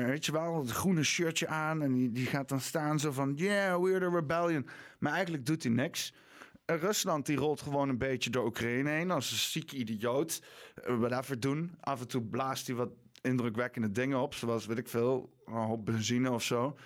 weet 0.07 0.27
je 0.27 0.33
wel, 0.33 0.59
het 0.59 0.71
groene 0.71 1.03
shirtje 1.03 1.47
aan. 1.47 1.83
En 1.83 1.93
die, 1.93 2.13
die 2.13 2.27
gaat 2.27 2.49
dan 2.49 2.61
staan 2.61 2.99
zo 2.99 3.13
van... 3.13 3.33
Yeah, 3.35 3.83
we're 3.83 3.99
the 3.99 4.11
rebellion. 4.11 4.67
Maar 4.99 5.13
eigenlijk 5.13 5.47
doet 5.47 5.63
hij 5.63 5.73
niks. 5.73 6.13
Rusland 6.67 7.27
die 7.27 7.37
rolt 7.37 7.61
gewoon 7.61 7.89
een 7.89 7.99
beetje 7.99 8.31
door 8.31 8.47
Oekraïne 8.47 8.91
heen. 8.91 9.11
Als 9.11 9.31
een 9.31 9.37
zieke 9.37 9.77
idioot. 9.77 10.43
whatever 10.87 11.41
doen. 11.41 11.75
Af 11.81 12.01
en 12.01 12.09
toe 12.09 12.23
blaast 12.23 12.67
hij 12.67 12.77
wat 12.77 12.91
indrukwekkende 13.27 13.93
dingen 13.93 14.21
op. 14.21 14.35
Zoals, 14.35 14.67
weet 14.67 14.79
ik 14.79 14.89
veel, 14.89 15.33
een 15.47 15.53
hoop 15.53 15.85
benzine 15.85 16.31
of 16.31 16.43
zo. 16.43 16.77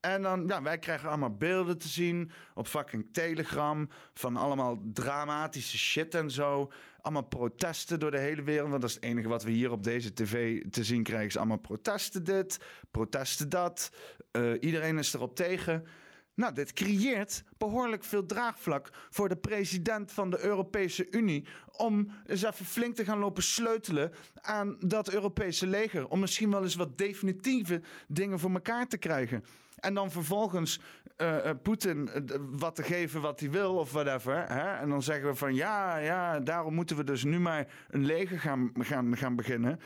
En 0.00 0.22
dan, 0.22 0.46
ja, 0.46 0.62
wij 0.62 0.78
krijgen 0.78 1.08
allemaal 1.08 1.36
beelden 1.36 1.78
te 1.78 1.88
zien 1.88 2.30
op 2.54 2.66
fucking 2.66 3.08
Telegram 3.12 3.88
van 4.14 4.36
allemaal 4.36 4.82
dramatische 4.92 5.78
shit 5.78 6.14
en 6.14 6.30
zo. 6.30 6.72
Allemaal 7.00 7.22
protesten 7.22 8.00
door 8.00 8.10
de 8.10 8.18
hele 8.18 8.42
wereld. 8.42 8.68
Want 8.68 8.80
dat 8.80 8.90
is 8.90 8.96
het 8.96 9.04
enige 9.04 9.28
wat 9.28 9.42
we 9.42 9.50
hier 9.50 9.70
op 9.70 9.84
deze 9.84 10.12
tv 10.12 10.62
te 10.70 10.84
zien 10.84 11.02
krijgen. 11.02 11.26
Is 11.26 11.36
allemaal 11.36 11.58
protesten 11.58 12.24
dit, 12.24 12.60
protesten 12.90 13.48
dat. 13.48 13.90
Uh, 14.32 14.52
iedereen 14.60 14.98
is 14.98 15.14
erop 15.14 15.36
tegen. 15.36 15.86
Nou, 16.34 16.54
dit 16.54 16.72
creëert 16.72 17.44
behoorlijk 17.58 18.04
veel 18.04 18.26
draagvlak 18.26 18.88
voor 19.10 19.28
de 19.28 19.36
president 19.36 20.12
van 20.12 20.30
de 20.30 20.44
Europese 20.44 21.06
Unie. 21.10 21.46
om 21.76 22.10
eens 22.26 22.42
even 22.42 22.64
flink 22.64 22.94
te 22.94 23.04
gaan 23.04 23.18
lopen 23.18 23.42
sleutelen 23.42 24.12
aan 24.40 24.76
dat 24.80 25.12
Europese 25.12 25.66
leger. 25.66 26.08
Om 26.08 26.20
misschien 26.20 26.50
wel 26.50 26.62
eens 26.62 26.74
wat 26.74 26.98
definitieve 26.98 27.80
dingen 28.08 28.38
voor 28.38 28.50
elkaar 28.50 28.86
te 28.86 28.98
krijgen. 28.98 29.44
En 29.76 29.94
dan 29.94 30.10
vervolgens 30.10 30.80
uh, 31.18 31.50
Poetin 31.62 32.10
wat 32.50 32.74
te 32.74 32.82
geven 32.82 33.20
wat 33.20 33.40
hij 33.40 33.50
wil 33.50 33.74
of 33.74 33.92
whatever. 33.92 34.48
Hè? 34.48 34.72
En 34.72 34.88
dan 34.88 35.02
zeggen 35.02 35.28
we 35.28 35.34
van 35.34 35.54
ja, 35.54 35.96
ja, 35.96 36.40
daarom 36.40 36.74
moeten 36.74 36.96
we 36.96 37.04
dus 37.04 37.24
nu 37.24 37.40
maar 37.40 37.66
een 37.90 38.04
leger 38.04 38.40
gaan, 38.40 38.72
gaan, 38.78 39.16
gaan 39.16 39.36
beginnen. 39.36 39.80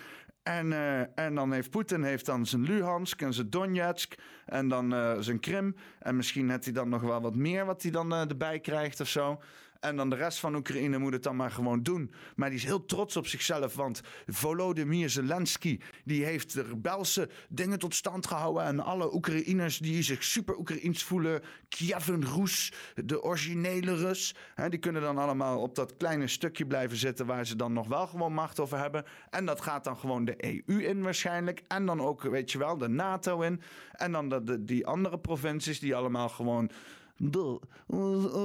En, 0.46 0.70
uh, 0.70 1.18
en 1.18 1.34
dan 1.34 1.52
heeft 1.52 1.70
Poetin 1.70 2.02
heeft 2.02 2.26
dan 2.26 2.46
zijn 2.46 2.62
Luhansk 2.62 3.22
en 3.22 3.32
zijn 3.34 3.50
Donetsk 3.50 4.14
en 4.44 4.68
dan 4.68 4.94
uh, 4.94 5.16
zijn 5.18 5.40
Krim. 5.40 5.76
En 5.98 6.16
misschien 6.16 6.50
heeft 6.50 6.64
hij 6.64 6.72
dan 6.72 6.88
nog 6.88 7.00
wel 7.00 7.20
wat 7.20 7.34
meer 7.34 7.64
wat 7.64 7.82
hij 7.82 7.90
dan 7.90 8.12
uh, 8.12 8.20
erbij 8.20 8.60
krijgt 8.60 9.00
of 9.00 9.08
zo. 9.08 9.40
En 9.86 9.96
dan 9.96 10.10
de 10.10 10.16
rest 10.16 10.38
van 10.38 10.54
Oekraïne 10.54 10.98
moet 10.98 11.12
het 11.12 11.22
dan 11.22 11.36
maar 11.36 11.50
gewoon 11.50 11.82
doen. 11.82 12.12
Maar 12.36 12.48
die 12.48 12.58
is 12.58 12.64
heel 12.64 12.84
trots 12.84 13.16
op 13.16 13.26
zichzelf. 13.26 13.74
Want 13.74 14.00
Volodymyr 14.26 15.10
Zelensky 15.10 15.80
die 16.04 16.24
heeft 16.24 16.54
de 16.54 16.62
rebelse 16.62 17.28
dingen 17.48 17.78
tot 17.78 17.94
stand 17.94 18.26
gehouden. 18.26 18.62
En 18.62 18.80
alle 18.80 19.14
Oekraïners 19.14 19.78
die 19.78 20.02
zich 20.02 20.24
super 20.24 20.58
Oekraïens 20.58 21.02
voelen. 21.02 21.42
Kievan 21.68 22.24
Rus, 22.24 22.72
de 22.94 23.22
originele 23.22 23.94
Rus. 23.96 24.34
Hè, 24.54 24.68
die 24.68 24.78
kunnen 24.78 25.02
dan 25.02 25.18
allemaal 25.18 25.60
op 25.60 25.74
dat 25.74 25.96
kleine 25.96 26.28
stukje 26.28 26.66
blijven 26.66 26.96
zitten. 26.96 27.26
Waar 27.26 27.46
ze 27.46 27.56
dan 27.56 27.72
nog 27.72 27.88
wel 27.88 28.06
gewoon 28.06 28.32
macht 28.32 28.60
over 28.60 28.78
hebben. 28.78 29.04
En 29.30 29.46
dat 29.46 29.60
gaat 29.60 29.84
dan 29.84 29.96
gewoon 29.96 30.24
de 30.24 30.44
EU 30.44 30.82
in 30.82 31.02
waarschijnlijk. 31.02 31.62
En 31.68 31.86
dan 31.86 32.00
ook, 32.00 32.22
weet 32.22 32.52
je 32.52 32.58
wel, 32.58 32.78
de 32.78 32.88
NATO 32.88 33.40
in. 33.40 33.60
En 33.92 34.12
dan 34.12 34.28
de 34.28 34.64
die 34.64 34.86
andere 34.86 35.18
provincies 35.18 35.80
die 35.80 35.94
allemaal 35.94 36.28
gewoon 36.28 36.70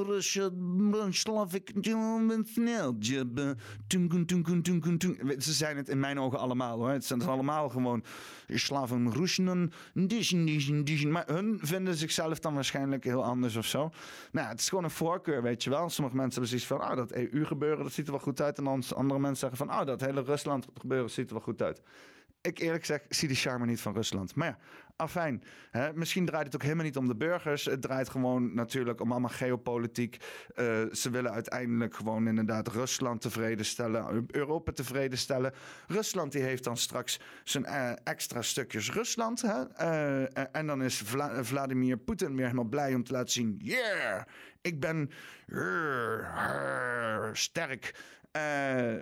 Russia 0.05 0.49
Slavic 1.09 1.71
Ze 5.37 5.53
zijn 5.53 5.77
het 5.77 5.89
in 5.89 5.99
mijn 5.99 6.19
ogen 6.19 6.39
allemaal 6.39 6.77
hoor. 6.77 6.89
Het 6.89 7.05
zijn 7.05 7.21
allemaal 7.21 7.69
gewoon 7.69 8.03
Slaven 8.47 9.13
Russen. 9.13 9.71
Maar 11.11 11.27
hun 11.27 11.59
vinden 11.61 11.95
zichzelf 11.95 12.39
dan 12.39 12.53
waarschijnlijk 12.53 13.03
heel 13.03 13.23
anders 13.23 13.55
of 13.55 13.65
zo. 13.65 13.91
Nou, 14.31 14.47
het 14.47 14.59
is 14.59 14.69
gewoon 14.69 14.83
een 14.83 14.89
voorkeur, 14.89 15.41
weet 15.41 15.63
je 15.63 15.69
wel. 15.69 15.89
Sommige 15.89 16.15
mensen 16.15 16.41
hebben 16.41 16.59
zoiets 16.59 16.67
van, 16.67 16.89
ah, 16.89 16.95
dat 16.95 17.11
EU-gebeuren, 17.11 17.83
dat 17.83 17.93
ziet 17.93 18.05
er 18.05 18.11
wel 18.11 18.21
goed 18.21 18.41
uit. 18.41 18.57
En 18.57 18.67
andere 18.67 19.19
mensen 19.19 19.49
zeggen 19.49 19.57
van, 19.57 19.69
ah, 19.69 19.85
dat 19.85 20.01
hele 20.01 20.21
Rusland 20.21 20.67
gebeuren 20.79 21.09
ziet 21.09 21.27
er 21.27 21.33
wel 21.33 21.43
goed 21.43 21.61
uit 21.61 21.81
ik 22.41 22.59
eerlijk 22.59 22.85
zeg, 22.85 23.01
zie 23.09 23.27
die 23.27 23.37
charme 23.37 23.65
niet 23.65 23.81
van 23.81 23.93
Rusland. 23.93 24.35
Maar 24.35 24.47
ja, 24.47 24.57
afijn. 24.95 25.43
Hè, 25.71 25.93
misschien 25.93 26.25
draait 26.25 26.45
het 26.45 26.55
ook 26.55 26.61
helemaal 26.61 26.85
niet 26.85 26.97
om 26.97 27.07
de 27.07 27.15
burgers. 27.15 27.65
Het 27.65 27.81
draait 27.81 28.09
gewoon 28.09 28.53
natuurlijk 28.53 29.01
om 29.01 29.11
allemaal 29.11 29.29
geopolitiek. 29.29 30.17
Uh, 30.55 30.81
ze 30.91 31.09
willen 31.09 31.31
uiteindelijk 31.31 31.95
gewoon 31.95 32.27
inderdaad 32.27 32.67
Rusland 32.67 33.21
tevreden 33.21 33.65
stellen. 33.65 34.25
Europa 34.31 34.71
tevreden 34.71 35.17
stellen. 35.17 35.53
Rusland 35.87 36.31
die 36.31 36.41
heeft 36.41 36.63
dan 36.63 36.77
straks 36.77 37.19
zijn 37.43 37.65
uh, 37.65 37.91
extra 38.03 38.41
stukjes 38.41 38.91
Rusland. 38.91 39.41
Hè? 39.41 39.63
Uh, 39.81 40.45
en 40.51 40.67
dan 40.67 40.83
is 40.83 40.97
Vla 40.97 41.43
Vladimir 41.43 41.97
Poetin 41.97 42.35
weer 42.35 42.45
helemaal 42.45 42.69
blij 42.69 42.93
om 42.93 43.03
te 43.03 43.11
laten 43.11 43.31
zien... 43.31 43.59
Yeah, 43.63 44.23
ik 44.61 44.79
ben 44.79 45.11
sterk. 47.33 47.95
Uh, 48.37 48.93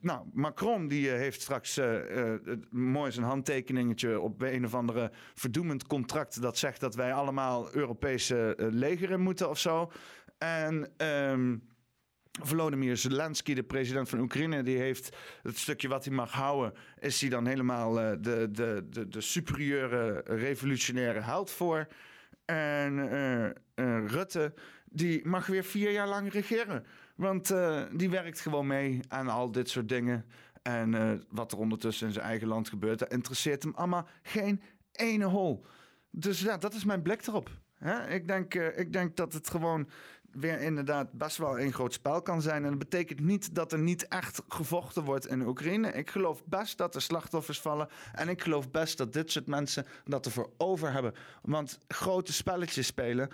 nou, 0.00 0.26
Macron 0.32 0.88
die 0.88 1.10
eh, 1.10 1.18
heeft 1.18 1.40
straks 1.40 1.78
uh, 1.78 2.00
mooi 2.70 3.12
zijn 3.12 3.26
handtekeningetje 3.26 4.20
op 4.20 4.42
een 4.42 4.64
of 4.64 4.74
andere 4.74 5.10
verdoemend 5.34 5.86
contract 5.86 6.42
dat 6.42 6.58
zegt 6.58 6.80
dat 6.80 6.94
wij 6.94 7.12
allemaal 7.12 7.74
Europese 7.74 8.54
legeren 8.58 9.20
moeten 9.20 9.48
of 9.48 9.58
zo. 9.58 9.92
En 10.38 11.06
um, 11.06 11.62
Volodymyr 12.42 12.96
Zelensky, 12.96 13.54
de 13.54 13.62
president 13.62 14.08
van 14.08 14.20
Oekraïne, 14.20 14.62
die 14.62 14.78
heeft 14.78 15.16
het 15.42 15.58
stukje 15.58 15.88
wat 15.88 16.04
hij 16.04 16.14
mag 16.14 16.32
houden, 16.32 16.74
is 16.98 17.20
hij 17.20 17.30
dan 17.30 17.46
helemaal 17.46 17.92
de, 17.92 18.18
de, 18.20 18.86
de, 18.90 19.08
de 19.08 19.20
superieure 19.20 20.22
revolutionaire 20.24 21.20
held 21.20 21.50
voor. 21.50 21.86
En 22.44 23.08
Rutte, 24.06 24.54
die 24.84 25.26
mag 25.26 25.46
weer 25.46 25.64
vier 25.64 25.90
jaar 25.90 26.08
lang 26.08 26.32
regeren. 26.32 26.84
Want 27.14 27.50
uh, 27.50 27.82
die 27.92 28.10
werkt 28.10 28.40
gewoon 28.40 28.66
mee 28.66 29.00
aan 29.08 29.28
al 29.28 29.52
dit 29.52 29.68
soort 29.68 29.88
dingen. 29.88 30.24
En 30.62 31.22
wat 31.28 31.52
er 31.52 31.58
ondertussen 31.58 32.06
in 32.06 32.12
zijn 32.12 32.24
eigen 32.24 32.48
land 32.48 32.68
gebeurt, 32.68 32.98
dat 32.98 33.12
interesseert 33.12 33.62
hem 33.62 33.74
allemaal 33.74 34.06
geen 34.22 34.62
ene 34.92 35.24
hol. 35.24 35.66
Dus 36.10 36.40
ja, 36.40 36.56
dat 36.56 36.74
is 36.74 36.84
mijn 36.84 37.02
blik 37.02 37.26
erop. 37.26 37.50
Ik, 38.08 38.28
denk, 38.28 38.54
ik 38.54 38.92
denk 38.92 39.16
dat 39.16 39.32
het 39.32 39.50
gewoon 39.50 39.88
weer 40.30 40.60
inderdaad 40.60 41.12
best 41.12 41.36
wel 41.36 41.60
een 41.60 41.72
groot 41.72 41.92
spel 41.92 42.22
kan 42.22 42.42
zijn. 42.42 42.64
En 42.64 42.70
dat 42.70 42.78
betekent 42.78 43.20
niet 43.20 43.54
dat 43.54 43.72
er 43.72 43.78
niet 43.78 44.08
echt 44.08 44.42
gevochten 44.48 45.04
wordt 45.04 45.26
in 45.26 45.46
Oekraïne. 45.46 45.92
Ik 45.92 46.10
geloof 46.10 46.44
best 46.44 46.78
dat 46.78 46.94
er 46.94 47.02
slachtoffers 47.02 47.60
vallen. 47.60 47.88
En 48.12 48.28
ik 48.28 48.42
geloof 48.42 48.70
best 48.70 48.98
dat 48.98 49.12
dit 49.12 49.30
soort 49.32 49.46
mensen 49.46 49.86
dat 50.04 50.26
ervoor 50.26 50.50
over 50.56 50.92
hebben. 50.92 51.14
Want 51.42 51.78
grote 51.88 52.32
spelletjes 52.32 52.86
spelen, 52.86 53.30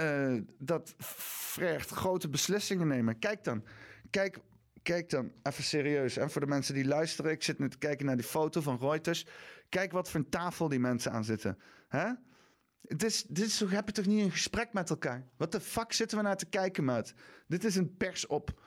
uh, 0.00 0.40
dat 0.58 0.94
vergt 0.98 1.90
grote 1.90 2.28
beslissingen 2.28 2.88
nemen. 2.88 3.18
Kijk 3.18 3.44
dan. 3.44 3.64
Kijk 4.10 4.38
kijk 4.88 5.10
dan 5.10 5.32
even 5.42 5.64
serieus. 5.64 6.16
En 6.16 6.30
voor 6.30 6.40
de 6.40 6.46
mensen 6.46 6.74
die 6.74 6.86
luisteren, 6.86 7.30
ik 7.30 7.42
zit 7.42 7.58
nu 7.58 7.68
te 7.68 7.78
kijken 7.78 8.06
naar 8.06 8.16
die 8.16 8.24
foto 8.24 8.60
van 8.60 8.78
Reuters. 8.80 9.26
Kijk 9.68 9.92
wat 9.92 10.10
voor 10.10 10.20
een 10.20 10.28
tafel 10.28 10.68
die 10.68 10.78
mensen 10.78 11.12
aan 11.12 11.24
zitten. 11.24 11.58
Hè? 11.88 12.10
Dit 12.80 13.04
is, 13.04 13.22
dit 13.22 13.46
is, 13.46 13.60
heb 13.60 13.86
je 13.86 13.92
toch 13.92 14.06
niet 14.06 14.24
een 14.24 14.30
gesprek 14.30 14.72
met 14.72 14.90
elkaar? 14.90 15.26
Wat 15.36 15.52
de 15.52 15.60
fuck 15.60 15.92
zitten 15.92 16.18
we 16.18 16.24
naar 16.24 16.36
te 16.36 16.46
kijken, 16.46 16.84
maat? 16.84 17.14
Dit 17.46 17.64
is 17.64 17.76
een 17.76 17.96
pers 17.96 18.26
op. 18.26 18.60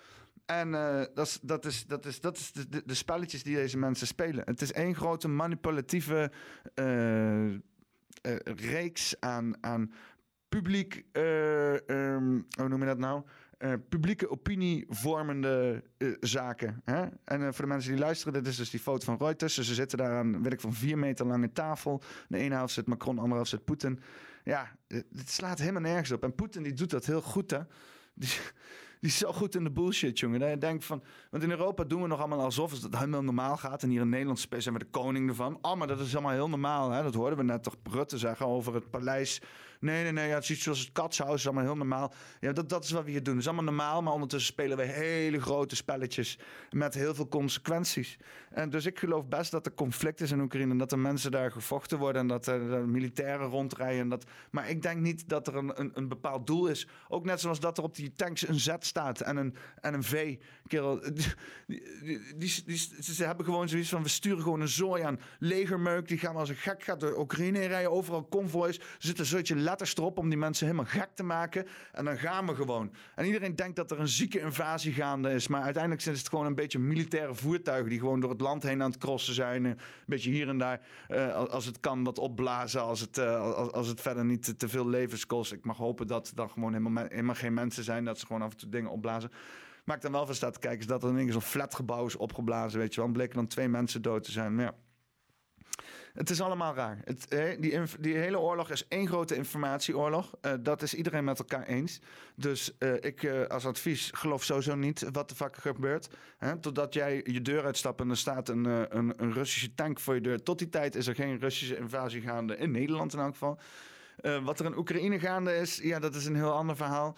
En 0.45 0.67
uh, 0.67 1.03
dat 1.13 1.27
is, 1.27 1.39
dat 1.41 1.65
is, 1.65 1.85
dat 1.85 2.05
is, 2.05 2.21
dat 2.21 2.37
is 2.37 2.51
de, 2.51 2.83
de, 2.85 2.93
spelletjes 2.93 3.43
die 3.43 3.55
deze 3.55 3.77
mensen 3.77 4.07
spelen. 4.07 4.45
Het 4.45 4.61
is 4.61 4.71
één 4.71 4.95
grote 4.95 5.27
manipulatieve 5.27 6.31
uh, 6.75 7.55
reeks 8.43 9.15
aan, 9.19 9.63
aan 9.63 9.93
publiek, 10.57 11.05
um, 11.13 12.45
hoe 12.57 12.67
noem 12.67 12.79
je 12.79 12.85
dat 12.85 12.97
nou? 12.97 13.23
Uh, 13.59 13.73
publieke 13.89 14.29
opinievormende 14.29 15.83
uh, 15.97 16.15
zaken. 16.19 16.81
Hè? 16.85 17.05
En 17.23 17.53
voor 17.53 17.65
de 17.65 17.71
mensen 17.71 17.91
die 17.91 17.99
luisteren, 17.99 18.33
dit 18.33 18.47
is 18.47 18.57
dus 18.57 18.69
die 18.69 18.79
foto 18.79 19.05
van 19.05 19.17
Reuters. 19.17 19.53
Ze 19.53 19.73
zitten 19.73 19.97
daar 19.97 20.17
aan, 20.17 20.43
weet 20.43 20.53
ik, 20.53 20.61
van 20.61 20.73
vier 20.73 20.97
meter 20.97 21.25
lange 21.25 21.51
tafel. 21.51 22.01
De 22.27 22.37
ene 22.37 22.55
helft 22.55 22.73
zit 22.73 22.87
Macron, 22.87 23.15
de 23.15 23.21
andere 23.21 23.35
helft 23.35 23.51
zit 23.51 23.65
Poetin. 23.65 23.99
Ja, 24.43 24.75
het 24.87 25.29
slaat 25.29 25.59
helemaal 25.59 25.81
nergens 25.81 26.11
op. 26.11 26.23
En 26.23 26.35
Poetin 26.35 26.63
die 26.63 26.73
doet 26.73 26.89
dat 26.89 27.05
heel 27.05 27.21
goed, 27.21 27.51
hè. 27.51 27.59
Die, 28.13 28.29
Die 28.99 29.09
is 29.09 29.17
zo 29.17 29.31
goed 29.31 29.55
in 29.55 29.63
de 29.63 29.71
bullshit, 29.71 30.19
jongen. 30.19 30.39
Dat 30.39 30.49
je 30.49 30.57
denkt 30.57 30.85
van... 30.85 31.03
Want 31.29 31.43
in 31.43 31.49
Europa 31.49 31.83
doen 31.83 32.01
we 32.01 32.07
nog 32.07 32.19
allemaal 32.19 32.41
alsof 32.41 32.71
het 32.71 32.95
helemaal 32.95 33.23
normaal 33.23 33.57
gaat. 33.57 33.83
En 33.83 33.89
hier 33.89 34.01
in 34.01 34.09
Nederland 34.09 34.47
zijn 34.57 34.73
we 34.73 34.79
de 34.79 34.89
koning 34.91 35.29
ervan. 35.29 35.57
Oh, 35.61 35.75
maar 35.75 35.87
dat 35.87 35.99
is 35.99 36.13
allemaal 36.13 36.31
heel 36.31 36.49
normaal. 36.49 36.91
Hè? 36.91 37.03
Dat 37.03 37.13
hoorden 37.13 37.37
we 37.37 37.43
net 37.43 37.63
toch 37.63 37.75
Rutte 37.83 38.17
zeggen 38.17 38.45
over 38.45 38.73
het 38.73 38.89
paleis. 38.89 39.41
Nee, 39.81 40.03
nee, 40.03 40.11
nee. 40.11 40.27
Ja, 40.27 40.33
het 40.33 40.43
is 40.43 40.51
iets 40.51 40.63
zoals 40.63 40.79
het 40.79 40.91
katshuis. 40.91 41.33
is 41.33 41.45
allemaal 41.45 41.63
heel 41.63 41.75
normaal. 41.75 42.13
Ja, 42.39 42.51
dat, 42.51 42.69
dat 42.69 42.83
is 42.83 42.91
wat 42.91 43.03
we 43.03 43.11
hier 43.11 43.23
doen. 43.23 43.33
Het 43.33 43.41
is 43.41 43.47
allemaal 43.47 43.73
normaal. 43.73 44.01
Maar 44.01 44.13
ondertussen 44.13 44.53
spelen 44.53 44.77
we 44.77 44.83
hele 44.83 45.41
grote 45.41 45.75
spelletjes. 45.75 46.39
Met 46.69 46.93
heel 46.93 47.15
veel 47.15 47.27
consequenties. 47.27 48.17
En 48.51 48.69
dus 48.69 48.85
ik 48.85 48.99
geloof 48.99 49.27
best 49.27 49.51
dat 49.51 49.65
er 49.65 49.73
conflict 49.73 50.21
is 50.21 50.31
in 50.31 50.39
Oekraïne. 50.39 50.71
En 50.71 50.77
dat 50.77 50.91
er 50.91 50.99
mensen 50.99 51.31
daar 51.31 51.51
gevochten 51.51 51.97
worden. 51.97 52.21
En 52.21 52.27
dat 52.27 52.47
er, 52.47 52.87
militairen 52.87 53.47
rondrijden. 53.47 53.99
En 53.99 54.09
dat, 54.09 54.25
maar 54.51 54.69
ik 54.69 54.81
denk 54.81 55.01
niet 55.01 55.29
dat 55.29 55.47
er 55.47 55.55
een, 55.55 55.79
een, 55.79 55.91
een 55.93 56.07
bepaald 56.07 56.47
doel 56.47 56.67
is. 56.67 56.87
Ook 57.07 57.25
net 57.25 57.39
zoals 57.39 57.59
dat 57.59 57.77
er 57.77 57.83
op 57.83 57.95
die 57.95 58.13
tanks 58.13 58.47
een 58.47 58.59
Z 58.59 58.75
staat 58.79 59.21
en 59.21 59.37
een, 59.37 59.55
en 59.81 59.93
een 59.93 60.03
V. 60.03 60.37
Kerel, 60.67 61.01
die, 61.13 61.25
die, 62.35 62.63
die, 62.65 62.77
ze 63.01 63.25
hebben 63.25 63.45
gewoon 63.45 63.69
zoiets 63.69 63.89
van: 63.89 64.03
we 64.03 64.09
sturen 64.09 64.43
gewoon 64.43 64.61
een 64.61 64.67
zooi 64.67 65.03
aan 65.03 65.19
legermeuk. 65.39 66.07
Die 66.07 66.17
gaan 66.17 66.35
als 66.35 66.49
een 66.49 66.55
gek 66.55 66.83
gaat 66.83 66.99
door 66.99 67.19
Oekraïne 67.19 67.65
rijden. 67.65 67.91
Overal 67.91 68.27
convoys. 68.29 68.77
Er 68.77 68.85
zitten 68.99 69.25
soortje 69.25 69.55
letters 69.71 69.95
erop 69.97 70.17
om 70.17 70.29
die 70.29 70.37
mensen 70.37 70.65
helemaal 70.65 70.91
gek 70.91 71.09
te 71.13 71.23
maken. 71.23 71.67
En 71.91 72.05
dan 72.05 72.17
gaan 72.17 72.47
we 72.47 72.55
gewoon. 72.55 72.91
En 73.15 73.25
iedereen 73.25 73.55
denkt 73.55 73.75
dat 73.75 73.91
er 73.91 73.99
een 73.99 74.07
zieke 74.07 74.39
invasie 74.39 74.93
gaande 74.93 75.33
is. 75.33 75.47
Maar 75.47 75.61
uiteindelijk 75.61 76.01
zijn 76.03 76.15
het 76.15 76.29
gewoon 76.29 76.45
een 76.45 76.55
beetje 76.55 76.79
militaire 76.79 77.35
voertuigen 77.35 77.89
die 77.89 77.99
gewoon 77.99 78.19
door 78.19 78.29
het 78.29 78.41
land 78.41 78.63
heen 78.63 78.81
aan 78.81 78.89
het 78.91 78.99
crossen 78.99 79.33
zijn. 79.33 79.65
Een 79.65 79.77
beetje 80.05 80.31
hier 80.31 80.47
en 80.47 80.57
daar, 80.57 80.81
uh, 81.09 81.35
als 81.35 81.65
het 81.65 81.79
kan, 81.79 82.03
wat 82.03 82.19
opblazen. 82.19 82.81
Als 82.81 82.99
het, 82.99 83.17
uh, 83.17 83.53
als, 83.53 83.87
het 83.87 84.01
verder 84.01 84.25
niet 84.25 84.59
te, 84.59 84.69
veel 84.69 84.87
levens 84.87 85.25
kost. 85.25 85.51
Ik 85.51 85.65
mag 85.65 85.77
hopen 85.77 86.07
dat 86.07 86.27
het 86.27 86.35
dan 86.35 86.49
gewoon 86.49 86.73
helemaal, 86.73 87.05
helemaal 87.09 87.35
geen 87.35 87.53
mensen 87.53 87.83
zijn. 87.83 88.05
Dat 88.05 88.19
ze 88.19 88.25
gewoon 88.25 88.41
af 88.41 88.51
en 88.51 88.57
toe 88.57 88.69
dingen 88.69 88.91
opblazen. 88.91 89.31
Maar 89.83 89.95
ik 89.95 90.01
dan 90.01 90.11
wel 90.11 90.25
van 90.25 90.35
staat 90.35 90.53
te 90.53 90.59
kijken 90.59 90.79
is 90.79 90.87
dat 90.87 91.03
er 91.03 91.19
in 91.19 91.31
zo'n 91.31 91.41
flatgebouw 91.41 92.05
is 92.05 92.15
opgeblazen. 92.15 92.79
Weet 92.79 92.93
je 92.93 92.99
wel. 92.99 93.09
En 93.09 93.15
bleken 93.15 93.35
dan 93.35 93.47
twee 93.47 93.67
mensen 93.67 94.01
dood 94.01 94.23
te 94.23 94.31
zijn. 94.31 94.57
Ja. 94.57 94.73
Het 96.13 96.29
is 96.29 96.41
allemaal 96.41 96.75
raar. 96.75 96.97
Het, 97.03 97.27
die, 97.59 97.81
die, 97.99 98.17
hele 98.17 98.39
oorlog 98.39 98.69
is 98.69 98.87
één 98.87 99.07
grote 99.07 99.35
informatieoorlog. 99.35 100.31
Uh, 100.41 100.51
dat 100.59 100.81
is 100.81 100.93
iedereen 100.93 101.23
met 101.23 101.39
elkaar 101.39 101.65
eens. 101.65 101.99
Dus 102.35 102.71
uh, 102.79 102.93
ik 102.93 103.23
uh, 103.23 103.45
als 103.45 103.65
advies 103.65 104.11
geloof 104.13 104.43
sowieso 104.43 104.75
niet 104.75 105.05
wat 105.11 105.29
de 105.29 105.35
fuck 105.35 105.57
gebeurt. 105.57 106.09
Hè? 106.37 106.57
Totdat 106.57 106.93
jij 106.93 107.21
je 107.25 107.41
deur 107.41 107.65
uitstapt 107.65 108.01
en 108.01 108.09
er 108.09 108.17
staat 108.17 108.49
een, 108.49 108.65
een, 108.97 109.13
een 109.17 109.33
Russische 109.33 109.73
tank 109.73 109.99
voor 109.99 110.15
je 110.15 110.21
deur. 110.21 110.43
Tot 110.43 110.59
die 110.59 110.69
tijd 110.69 110.95
is 110.95 111.07
er 111.07 111.15
geen 111.15 111.39
Russische 111.39 111.77
invasie 111.77 112.21
gaande. 112.21 112.57
In 112.57 112.71
Nederland 112.71 113.13
in 113.13 113.19
elk 113.19 113.31
geval. 113.31 113.59
Wat 114.43 114.59
er 114.59 114.65
in 114.65 114.77
Oekraïne 114.77 115.19
gaande 115.19 115.55
is, 115.55 115.77
ja, 115.77 115.99
dat 115.99 116.15
is 116.15 116.25
een 116.25 116.35
heel 116.35 116.51
ander 116.51 116.75
verhaal. 116.75 117.17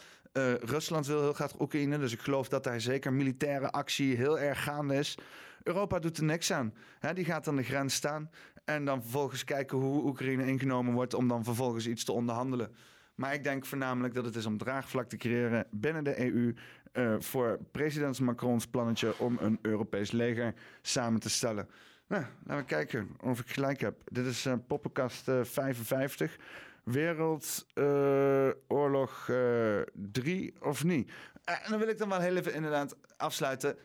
Rusland 0.59 1.07
wil 1.07 1.21
heel 1.21 1.33
graag 1.33 1.59
Oekraïne, 1.59 1.97
dus 1.97 2.13
ik 2.13 2.19
geloof 2.19 2.49
dat 2.49 2.63
daar 2.63 2.81
zeker 2.81 3.13
militaire 3.13 3.71
actie 3.71 4.15
heel 4.15 4.39
erg 4.39 4.63
gaande 4.63 4.95
is. 4.95 5.17
Europa 5.63 5.99
doet 5.99 6.17
er 6.17 6.23
niks 6.23 6.51
aan. 6.51 6.73
He, 6.99 7.13
die 7.13 7.25
gaat 7.25 7.47
aan 7.47 7.55
de 7.55 7.63
grens 7.63 7.93
staan 7.93 8.29
en 8.65 8.85
dan 8.85 9.01
vervolgens 9.01 9.43
kijken 9.43 9.77
hoe 9.77 10.03
Oekraïne 10.03 10.45
ingenomen 10.45 10.93
wordt 10.93 11.13
om 11.13 11.27
dan 11.27 11.43
vervolgens 11.43 11.87
iets 11.87 12.03
te 12.03 12.11
onderhandelen. 12.11 12.75
Maar 13.15 13.33
ik 13.33 13.43
denk 13.43 13.65
voornamelijk 13.65 14.13
dat 14.13 14.25
het 14.25 14.35
is 14.35 14.45
om 14.45 14.57
draagvlak 14.57 15.09
te 15.09 15.17
creëren 15.17 15.67
binnen 15.71 16.03
de 16.03 16.19
EU 16.19 16.53
eh, 16.91 17.15
voor 17.19 17.59
president 17.71 18.19
Macrons 18.19 18.67
plannetje 18.67 19.19
om 19.19 19.37
een 19.41 19.59
Europees 19.61 20.11
leger 20.11 20.53
samen 20.81 21.19
te 21.19 21.29
stellen. 21.29 21.69
Nou, 22.07 22.25
laten 22.43 22.63
we 22.63 22.69
kijken 22.69 23.09
of 23.21 23.39
ik 23.39 23.47
gelijk 23.47 23.81
heb. 23.81 24.01
Dit 24.05 24.25
is 24.25 24.45
uh, 24.45 24.53
Poppenkast 24.67 25.31
55. 25.41 26.37
Wereldoorlog 26.83 29.27
uh, 29.27 29.81
3 29.93 30.53
of 30.61 30.83
niet? 30.83 31.11
en 31.43 31.69
dan 31.69 31.79
wil 31.79 31.87
ik 31.87 31.97
dan 31.97 32.09
wel 32.09 32.19
heel 32.19 32.35
even 32.35 32.53
inderdaad 32.53 32.97
afsluiten. 33.17 33.77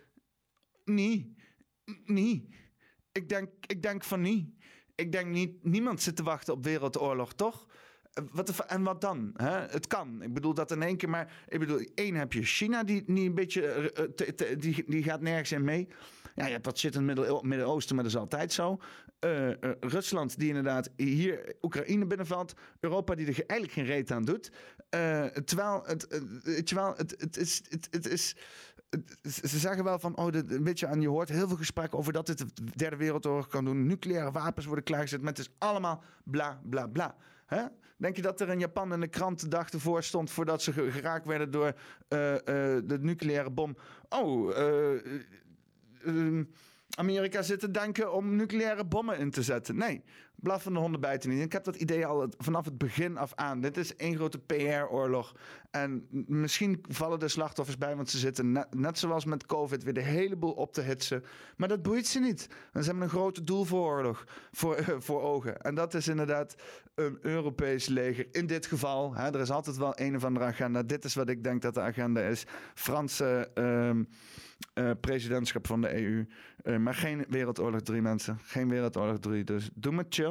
Nee. 0.85 1.37
Nee. 2.05 2.49
Ik 3.13 3.29
denk, 3.29 3.51
ik 3.67 3.83
denk 3.83 4.05
van 4.05 4.21
niet. 4.21 4.55
Ik 4.99 5.13
denk 5.13 5.27
niet, 5.27 5.65
niemand 5.65 6.03
zit 6.03 6.17
te 6.17 6.23
wachten 6.23 6.55
op 6.55 6.65
Wereldoorlog, 6.65 7.33
toch? 7.33 7.67
Wat, 8.33 8.67
en 8.67 8.83
wat 8.83 9.01
dan? 9.01 9.31
Hè? 9.37 9.51
Het 9.51 9.87
kan. 9.87 10.23
Ik 10.23 10.35
bedoel 10.35 10.55
dat 10.55 10.71
in 10.71 10.83
één 10.83 10.97
keer 10.97 11.09
maar. 11.09 11.33
Ik 11.49 11.59
bedoel, 11.59 11.81
één 11.95 12.15
heb 12.15 12.33
je 12.33 12.43
China 12.43 12.85
die, 12.85 13.05
die 13.07 13.29
een 13.29 13.35
beetje. 13.35 13.67
Eh, 13.67 14.51
eh, 14.51 14.59
die, 14.59 14.85
die 14.87 15.03
gaat 15.03 15.21
nergens 15.21 15.53
in 15.53 15.65
mee. 15.65 15.89
Ja, 16.35 16.47
je 16.47 16.53
hebt 16.53 16.65
wat 16.65 16.79
shit 16.79 16.95
in 16.95 17.09
het 17.09 17.43
Midden-Oosten, 17.43 17.95
maar 17.95 18.05
dat 18.05 18.13
is 18.13 18.19
altijd 18.19 18.53
zo. 18.53 18.79
Rusland 19.81 20.39
die 20.39 20.49
inderdaad 20.49 20.91
hier 20.97 21.55
Oekraïne 21.63 22.07
binnenvalt. 22.07 22.55
Europa 22.81 23.15
die 23.15 23.27
er 23.27 23.45
eigenlijk 23.47 23.73
geen 23.73 23.85
reet 23.85 24.11
aan 24.11 24.25
doet. 24.25 24.51
terwijl 25.45 25.83
het, 25.85 26.09
terwijl 26.67 26.95
het, 26.97 27.15
het 27.19 27.37
is. 27.37 27.63
Het, 27.69 27.89
het 27.91 28.09
is 28.09 28.37
ze 29.23 29.59
zeggen 29.59 29.85
wel 29.85 29.99
van, 29.99 30.17
oh, 30.17 30.27
een 30.33 30.65
beetje 30.65 30.87
aan, 30.87 31.01
je 31.01 31.09
hoort 31.09 31.29
heel 31.29 31.49
veel 31.49 31.57
gesprekken 31.57 31.99
over 31.99 32.13
dat 32.13 32.27
dit 32.27 32.39
de 32.39 32.47
derde 32.77 32.97
wereldoorlog 32.97 33.47
kan 33.49 33.65
doen. 33.65 33.87
Nucleaire 33.87 34.31
wapens 34.31 34.67
worden 34.67 34.85
klaargezet, 34.85 35.21
maar 35.21 35.31
het 35.31 35.39
is 35.39 35.51
allemaal 35.59 36.03
bla 36.25 36.61
bla 36.65 36.87
bla. 36.87 37.17
Denk 37.97 38.17
je 38.17 38.23
dat 38.23 38.41
er 38.41 38.49
in 38.49 38.59
Japan 38.59 38.93
in 38.93 39.01
de 39.01 39.09
krant 39.09 39.41
de 39.41 39.49
dag 39.49 39.71
ervoor 39.71 40.03
stond 40.03 40.31
voordat 40.31 40.63
ze 40.63 40.73
geraakt 40.73 41.27
werden 41.27 41.51
door 41.51 41.75
uh, 42.09 42.33
uh, 42.33 42.39
de 42.85 42.99
nucleaire 43.01 43.51
bom? 43.51 43.77
Oh, 44.09 44.57
uh, 46.05 46.45
Amerika 46.97 47.43
zit 47.43 47.61
te 47.61 47.71
denken 47.71 48.13
om 48.13 48.37
nucleaire 48.37 48.85
bommen 48.85 49.19
in 49.19 49.31
te 49.31 49.43
zetten. 49.43 49.77
Nee, 49.77 50.03
blaffende 50.43 50.79
honden 50.79 51.01
bijten 51.01 51.31
niet. 51.31 51.45
Ik 51.45 51.53
heb 51.53 51.65
dat 51.65 51.77
idee 51.77 52.07
al 52.07 52.29
vanaf 52.39 52.65
het 52.65 52.79
begin 52.79 53.17
af 53.17 53.33
aan. 53.35 53.61
Dit 53.61 53.77
is 53.77 53.97
één 53.97 54.17
grote 54.17 54.39
PR-oorlog. 54.39 55.35
En 55.71 56.07
misschien 56.27 56.85
vallen 56.89 57.19
de 57.19 57.29
slachtoffers 57.29 57.79
bij, 57.79 57.97
want 57.97 58.11
ze 58.11 58.19
zitten 58.19 58.67
net, 58.71 58.99
zoals 58.99 59.25
met 59.25 59.47
COVID 59.47 59.83
weer 59.83 59.95
de 59.95 60.01
hele 60.01 60.37
boel 60.37 60.53
op 60.53 60.73
te 60.73 60.81
hitsen. 60.81 61.25
Maar 61.57 61.69
dat 61.69 61.83
boeit 61.83 62.07
ze 62.07 62.21
niet. 62.21 62.49
ze 62.73 62.81
hebben 62.81 63.03
een 63.03 63.09
grote 63.09 63.45
doel 63.45 63.65
voor 63.65 63.87
oorlog 63.87 64.25
voor, 64.53 64.97
voor 64.99 65.23
ogen. 65.23 65.61
En 65.61 65.75
dat 65.75 65.95
is 65.95 66.09
inderdaad 66.09 66.57
een 66.95 67.19
Europees 67.23 67.87
leger. 67.87 68.27
In 68.33 68.47
dit 68.47 68.67
geval, 68.67 69.15
hè, 69.15 69.33
er 69.33 69.41
is 69.41 69.51
altijd 69.51 69.77
wel 69.77 69.93
een 69.95 70.17
of 70.17 70.25
andere 70.25 70.45
agenda. 70.47 70.83
Dit 70.83 71.05
is 71.05 71.15
wat 71.15 71.29
ik 71.29 71.45
denk 71.45 71.63
dat 71.63 71.75
de 71.75 71.81
agenda 71.81 72.21
is. 72.21 72.47
Franse 72.75 73.51
uh, 73.55 73.91
uh, 74.75 74.91
presidentschap 75.01 75.67
van 75.67 75.81
de 75.81 75.95
EU. 75.95 76.27
Uh, 76.65 76.77
maar 76.77 76.95
geen 76.95 77.25
Wereldoorlog 77.29 77.81
3 77.81 78.03
mensen. 78.03 78.39
Geen 78.43 78.69
Wereldoorlog 78.69 79.19
3. 79.19 79.45
Dus 79.45 79.71
doe 79.75 79.93
maar 79.93 80.05
chill. 80.09 80.28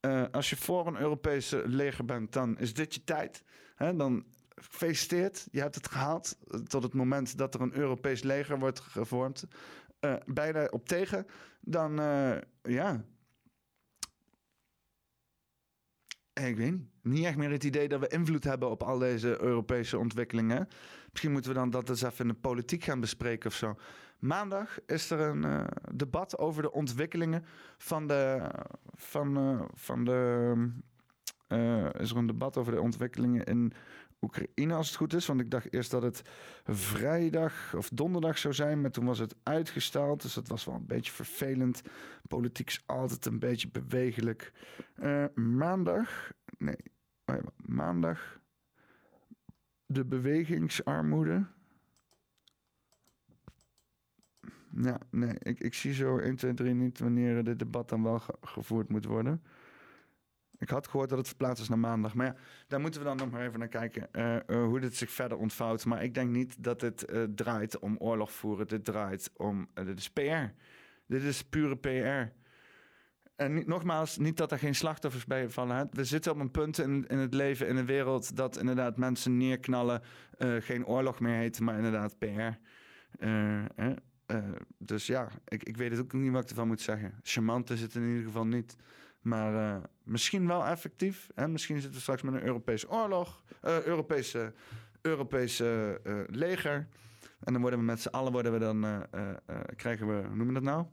Uh, 0.00 0.24
als 0.30 0.50
je 0.50 0.56
voor 0.56 0.86
een 0.86 0.98
Europese 0.98 1.62
leger 1.66 2.04
bent, 2.04 2.32
dan 2.32 2.58
is 2.58 2.74
dit 2.74 2.94
je 2.94 3.04
tijd. 3.04 3.42
Hè? 3.74 3.96
Dan 3.96 4.24
gefeliciteerd. 4.48 5.48
Je 5.50 5.60
hebt 5.60 5.74
het 5.74 5.88
gehaald 5.88 6.38
tot 6.66 6.82
het 6.82 6.94
moment 6.94 7.38
dat 7.38 7.54
er 7.54 7.60
een 7.60 7.76
Europees 7.76 8.22
leger 8.22 8.58
wordt 8.58 8.80
gevormd. 8.80 9.46
Uh, 10.00 10.14
je 10.24 10.52
daar 10.52 10.68
op 10.68 10.88
tegen, 10.88 11.26
dan 11.60 12.00
uh, 12.00 12.36
ja, 12.62 13.04
Ik 16.44 16.56
weet 16.56 16.70
niet. 16.70 16.82
Niet 17.02 17.24
echt 17.24 17.36
meer 17.36 17.50
het 17.50 17.64
idee 17.64 17.88
dat 17.88 18.00
we 18.00 18.08
invloed 18.08 18.44
hebben 18.44 18.70
op 18.70 18.82
al 18.82 18.98
deze 18.98 19.42
Europese 19.42 19.98
ontwikkelingen. 19.98 20.68
Misschien 21.10 21.32
moeten 21.32 21.50
we 21.50 21.56
dan 21.56 21.70
dat 21.70 21.88
eens 21.88 22.02
even 22.02 22.28
in 22.28 22.28
de 22.28 22.40
politiek 22.40 22.84
gaan 22.84 23.00
bespreken 23.00 23.50
of 23.50 23.56
zo. 23.56 23.76
Maandag 24.18 24.78
is 24.86 25.10
er 25.10 25.20
een 25.20 25.44
uh, 25.44 25.64
debat 25.94 26.38
over 26.38 26.62
de 26.62 26.72
ontwikkelingen 26.72 27.44
van 27.78 28.06
de. 28.06 28.50
Van, 28.94 29.38
uh, 29.38 29.62
van 29.74 30.04
de 30.04 30.52
uh, 31.48 31.88
is 31.98 32.10
er 32.10 32.16
een 32.16 32.26
debat 32.26 32.56
over 32.56 32.72
de 32.72 32.80
ontwikkelingen 32.80 33.44
in 33.44 33.72
Oekraïne, 34.20 34.74
als 34.74 34.86
het 34.86 34.96
goed 34.96 35.14
is. 35.14 35.26
Want 35.26 35.40
ik 35.40 35.50
dacht 35.50 35.72
eerst 35.72 35.90
dat 35.90 36.02
het 36.02 36.22
vrijdag 36.64 37.74
of 37.74 37.88
donderdag 37.88 38.38
zou 38.38 38.54
zijn. 38.54 38.80
Maar 38.80 38.90
toen 38.90 39.04
was 39.04 39.18
het 39.18 39.34
uitgesteld. 39.42 40.22
Dus 40.22 40.34
dat 40.34 40.48
was 40.48 40.64
wel 40.64 40.74
een 40.74 40.86
beetje 40.86 41.12
vervelend. 41.12 41.82
Politiek 42.28 42.68
is 42.68 42.82
altijd 42.86 43.26
een 43.26 43.38
beetje 43.38 43.68
bewegelijk. 43.68 44.52
Maandag. 45.34 46.32
Nee, 46.58 46.76
maandag. 47.56 48.40
De 49.86 50.04
bewegingsarmoede. 50.04 51.46
Ja, 54.82 55.00
nee, 55.10 55.34
ik, 55.38 55.60
ik 55.60 55.74
zie 55.74 55.94
zo 55.94 56.18
1, 56.18 56.36
2, 56.36 56.54
3 56.54 56.74
niet 56.74 56.98
wanneer 56.98 57.44
dit 57.44 57.58
debat 57.58 57.88
dan 57.88 58.02
wel 58.02 58.22
gevoerd 58.40 58.88
moet 58.88 59.04
worden. 59.04 59.42
Ik 60.58 60.68
had 60.68 60.88
gehoord 60.88 61.08
dat 61.08 61.18
het 61.18 61.26
verplaatst 61.28 61.62
is 61.62 61.68
naar 61.68 61.78
maandag. 61.78 62.14
Maar 62.14 62.26
ja, 62.26 62.36
daar 62.68 62.80
moeten 62.80 63.00
we 63.00 63.06
dan 63.06 63.16
nog 63.16 63.30
maar 63.30 63.46
even 63.46 63.58
naar 63.58 63.68
kijken. 63.68 64.08
Uh, 64.12 64.34
uh, 64.34 64.64
hoe 64.64 64.80
dit 64.80 64.96
zich 64.96 65.10
verder 65.10 65.38
ontvouwt. 65.38 65.84
Maar 65.84 66.02
ik 66.02 66.14
denk 66.14 66.30
niet 66.30 66.62
dat 66.62 66.82
uh, 66.82 67.22
draait 67.34 67.78
om 67.78 67.96
oorlog 67.98 68.32
voeren. 68.32 68.68
Dit 68.68 68.84
draait 68.84 69.30
om. 69.36 69.68
dit 69.74 69.98
is 69.98 70.10
PR. 70.10 70.52
Dit 71.06 71.22
is 71.22 71.42
pure 71.42 71.76
PR. 71.76 72.34
En 73.36 73.62
nogmaals, 73.66 74.18
niet 74.18 74.36
dat 74.36 74.52
er 74.52 74.58
geen 74.58 74.74
slachtoffers 74.74 75.24
bij 75.24 75.48
vallen. 75.48 75.88
We 75.92 76.04
zitten 76.04 76.32
op 76.32 76.38
een 76.38 76.50
punt 76.50 76.78
in, 76.78 77.06
in 77.06 77.18
het 77.18 77.34
leven, 77.34 77.68
in 77.68 77.76
de 77.76 77.84
wereld. 77.84 78.36
dat 78.36 78.58
inderdaad 78.58 78.96
mensen 78.96 79.36
neerknallen. 79.36 80.02
geen 80.58 80.86
oorlog 80.86 81.20
meer 81.20 81.36
heet, 81.36 81.60
maar 81.60 81.76
inderdaad 81.76 82.18
PR. 82.18 82.58
Dus 84.78 85.06
ja, 85.06 85.28
ik, 85.48 85.62
ik 85.62 85.76
weet 85.76 85.90
het 85.90 86.00
ook 86.00 86.12
niet 86.12 86.32
wat 86.32 86.42
ik 86.42 86.48
ervan 86.48 86.66
moet 86.66 86.80
zeggen. 86.80 87.14
Charmant 87.22 87.70
is 87.70 87.80
het 87.80 87.94
in 87.94 88.08
ieder 88.08 88.24
geval 88.24 88.46
niet. 88.46 88.76
Maar 89.20 89.52
uh, 89.52 89.82
misschien 90.02 90.46
wel 90.46 90.64
effectief. 90.64 91.28
Hè? 91.34 91.48
Misschien 91.48 91.74
zitten 91.74 91.94
we 91.94 92.00
straks 92.00 92.22
met 92.22 92.34
een 92.34 92.46
Europese 92.46 92.90
oorlog, 92.90 93.42
uh, 93.64 93.82
Europese 93.82 94.52
Europese 95.06 96.00
eh, 96.04 96.14
leger. 96.26 96.88
En 97.40 97.52
dan 97.52 97.60
worden 97.60 97.78
we 97.78 97.84
met 97.84 98.00
z'n 98.00 98.08
allen 98.08 98.32
worden 98.32 98.52
we 98.52 98.58
dan, 98.58 98.84
eh, 98.84 99.02
eh, 99.10 99.30
eh, 99.46 99.60
krijgen 99.76 100.06
we, 100.06 100.26
hoe 100.26 100.36
noem 100.36 100.46
je 100.46 100.54
dat 100.54 100.62
nou? 100.62 100.86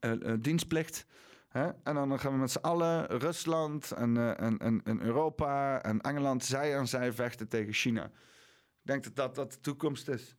Eh, 0.00 0.32
eh, 0.32 0.40
dienstplicht. 0.40 1.06
Hè? 1.48 1.70
En 1.82 1.94
dan 1.94 2.18
gaan 2.18 2.32
we 2.32 2.38
met 2.38 2.50
z'n 2.50 2.58
allen, 2.58 3.06
Rusland 3.06 3.90
en, 3.90 4.16
eh, 4.16 4.40
en, 4.46 4.58
en, 4.58 4.80
en 4.84 5.02
Europa 5.02 5.82
en 5.82 6.00
Engeland, 6.00 6.44
zij 6.44 6.78
aan 6.78 6.88
zij 6.88 7.12
vechten 7.12 7.48
tegen 7.48 7.72
China. 7.72 8.04
Ik 8.04 8.86
denk 8.86 9.04
dat 9.04 9.16
dat, 9.16 9.34
dat 9.34 9.52
de 9.52 9.60
toekomst 9.60 10.08
is. 10.08 10.36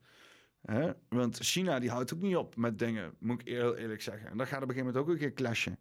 Hè? 0.62 0.92
Want 1.10 1.38
China 1.38 1.80
die 1.80 1.90
houdt 1.90 2.14
ook 2.14 2.22
niet 2.22 2.36
op 2.36 2.56
met 2.56 2.80
dingen, 2.80 3.14
moet 3.20 3.42
ik 3.42 3.48
heel 3.48 3.76
eerlijk 3.76 4.02
zeggen. 4.02 4.30
En 4.30 4.38
dat 4.38 4.48
gaat 4.48 4.62
op 4.62 4.70
een 4.70 4.76
gegeven 4.76 4.94
moment 4.94 5.04
ook 5.06 5.14
een 5.14 5.20
keer 5.20 5.34
clashen. 5.34 5.80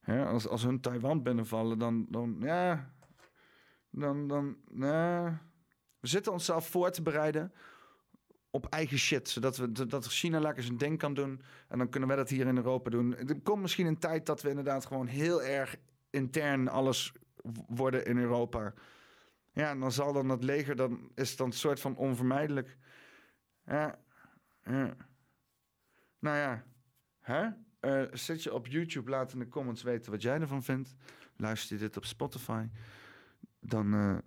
Hè? 0.00 0.26
Als, 0.26 0.48
als 0.48 0.62
hun 0.62 0.80
Taiwan 0.80 1.22
binnenvallen, 1.22 1.78
dan, 1.78 2.06
dan 2.08 2.36
ja, 2.40 2.92
dan, 3.90 4.28
dan. 4.28 4.56
We 6.00 6.08
zitten 6.08 6.32
onszelf 6.32 6.68
voor 6.68 6.90
te 6.90 7.02
bereiden 7.02 7.52
op 8.50 8.66
eigen 8.66 8.98
shit. 8.98 9.28
Zodat 9.28 9.56
we, 9.56 9.86
dat 9.86 10.06
China 10.06 10.40
lekker 10.40 10.62
zijn 10.62 10.78
ding 10.78 10.98
kan 10.98 11.14
doen. 11.14 11.40
En 11.68 11.78
dan 11.78 11.88
kunnen 11.88 12.08
wij 12.08 12.18
dat 12.18 12.28
hier 12.28 12.46
in 12.46 12.56
Europa 12.56 12.90
doen. 12.90 13.16
Er 13.16 13.40
komt 13.40 13.62
misschien 13.62 13.86
een 13.86 13.98
tijd 13.98 14.26
dat 14.26 14.42
we 14.42 14.48
inderdaad 14.48 14.86
gewoon 14.86 15.06
heel 15.06 15.42
erg 15.42 15.76
intern 16.10 16.68
alles 16.68 17.12
worden 17.66 18.04
in 18.04 18.18
Europa. 18.18 18.74
Ja, 19.52 19.70
en 19.70 19.80
dan 19.80 19.92
zal 19.92 20.12
dan 20.12 20.28
dat 20.28 20.44
leger, 20.44 20.76
dan 20.76 21.10
is 21.14 21.36
dan 21.36 21.46
een 21.46 21.52
soort 21.52 21.80
van 21.80 21.96
onvermijdelijk. 21.96 22.76
Ja, 23.64 23.98
Nou 26.18 26.36
ja, 26.36 26.64
hè? 27.20 27.48
Eh, 27.80 28.02
zit 28.12 28.42
je 28.42 28.54
op 28.54 28.66
YouTube, 28.66 29.10
laat 29.10 29.32
in 29.32 29.38
de 29.38 29.48
comments 29.48 29.82
weten 29.82 30.12
wat 30.12 30.22
jij 30.22 30.40
ervan 30.40 30.62
vindt. 30.62 30.94
Luister 31.36 31.76
je 31.76 31.82
dit 31.82 31.96
op 31.96 32.04
Spotify, 32.04 32.68
dan 33.60 33.94
eh, 33.94 34.18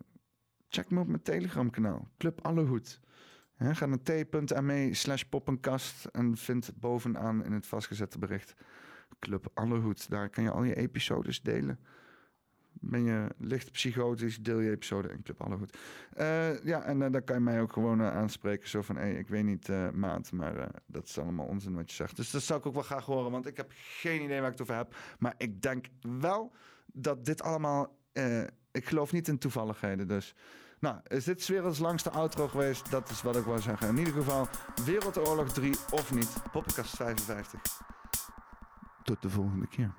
check 0.70 0.90
me 0.90 1.00
op 1.00 1.08
mijn 1.08 1.22
Telegram 1.22 1.70
kanaal, 1.70 2.12
Club 2.18 2.42
Allehoed. 2.42 3.00
Ga 3.58 3.86
naar 3.86 4.04
t.me 4.04 4.90
slash 4.94 5.24
poppenkast 5.24 6.06
en 6.06 6.38
vind 6.38 6.72
bovenaan 6.76 7.46
in 7.46 7.52
het 7.52 7.68
vastgezette 7.68 8.20
bericht 8.20 8.54
Club 9.20 9.52
Allehoed. 9.54 10.10
Daar 10.10 10.30
kan 10.30 10.44
je 10.44 10.52
al 10.52 10.64
je 10.64 10.76
episodes 10.76 11.42
delen. 11.42 11.80
Ben 12.84 13.04
je 13.04 13.28
licht 13.38 13.72
psychotisch, 13.72 14.38
deel 14.38 14.60
je 14.60 14.72
episode 14.72 15.10
in 15.10 15.24
Club 15.24 15.42
Allehoed. 15.42 15.78
Eh 16.14 16.64
ja, 16.64 16.84
en 16.84 17.02
eh, 17.02 17.12
daar 17.12 17.22
kan 17.22 17.36
je 17.36 17.42
mij 17.42 17.62
ook 17.62 17.74
gewoon 17.74 18.02
eh, 18.02 18.16
aanspreken. 18.16 18.70
Zo 18.70 18.82
van, 18.82 18.96
hey, 18.96 19.14
ik 19.14 19.28
weet 19.28 19.44
niet, 19.44 19.70
maat, 19.94 20.32
maar 20.32 20.70
dat 20.86 21.08
is 21.08 21.20
allemaal 21.20 21.46
onzin 21.46 21.76
wat 21.76 21.90
je 21.90 21.96
zegt. 21.96 22.16
Dus 22.16 22.32
dat 22.32 22.42
zou 22.42 22.60
ik 22.60 22.66
ook 22.66 22.74
wel 22.74 22.84
graag 22.84 23.06
horen, 23.06 23.32
want 23.32 23.48
ik 23.48 23.58
heb 23.58 23.72
geen 23.76 24.22
idee 24.22 24.40
waar 24.40 24.52
ik 24.52 24.58
het 24.58 24.62
over 24.62 24.76
heb. 24.76 24.96
Maar 25.20 25.34
ik 25.38 25.62
denk 25.62 25.86
wel 26.20 26.52
dat 26.94 27.26
dit 27.26 27.42
allemaal... 27.42 27.98
ik 28.72 28.86
geloof 28.86 29.12
niet 29.12 29.28
in 29.28 29.38
toevalligheden, 29.38 30.08
dus... 30.08 30.36
Nou, 30.82 30.98
is 31.08 31.24
dit 31.24 31.48
werelds 31.48 31.80
langste 31.80 32.10
outro 32.10 32.48
geweest? 32.48 32.92
Dat 32.92 33.10
is 33.10 33.22
wat 33.22 33.36
ik 33.36 33.44
wou 33.44 33.60
zeggen. 33.60 33.88
In 33.88 33.98
ieder 33.98 34.14
geval, 34.14 34.48
Wereldoorlog 34.86 35.52
3 35.54 35.76
of 35.92 36.14
niet. 36.14 36.34
Poppenkast 36.52 36.96
55. 36.96 37.62
Tot 39.04 39.22
de 39.22 39.30
volgende 39.30 39.68
keer. 39.68 39.94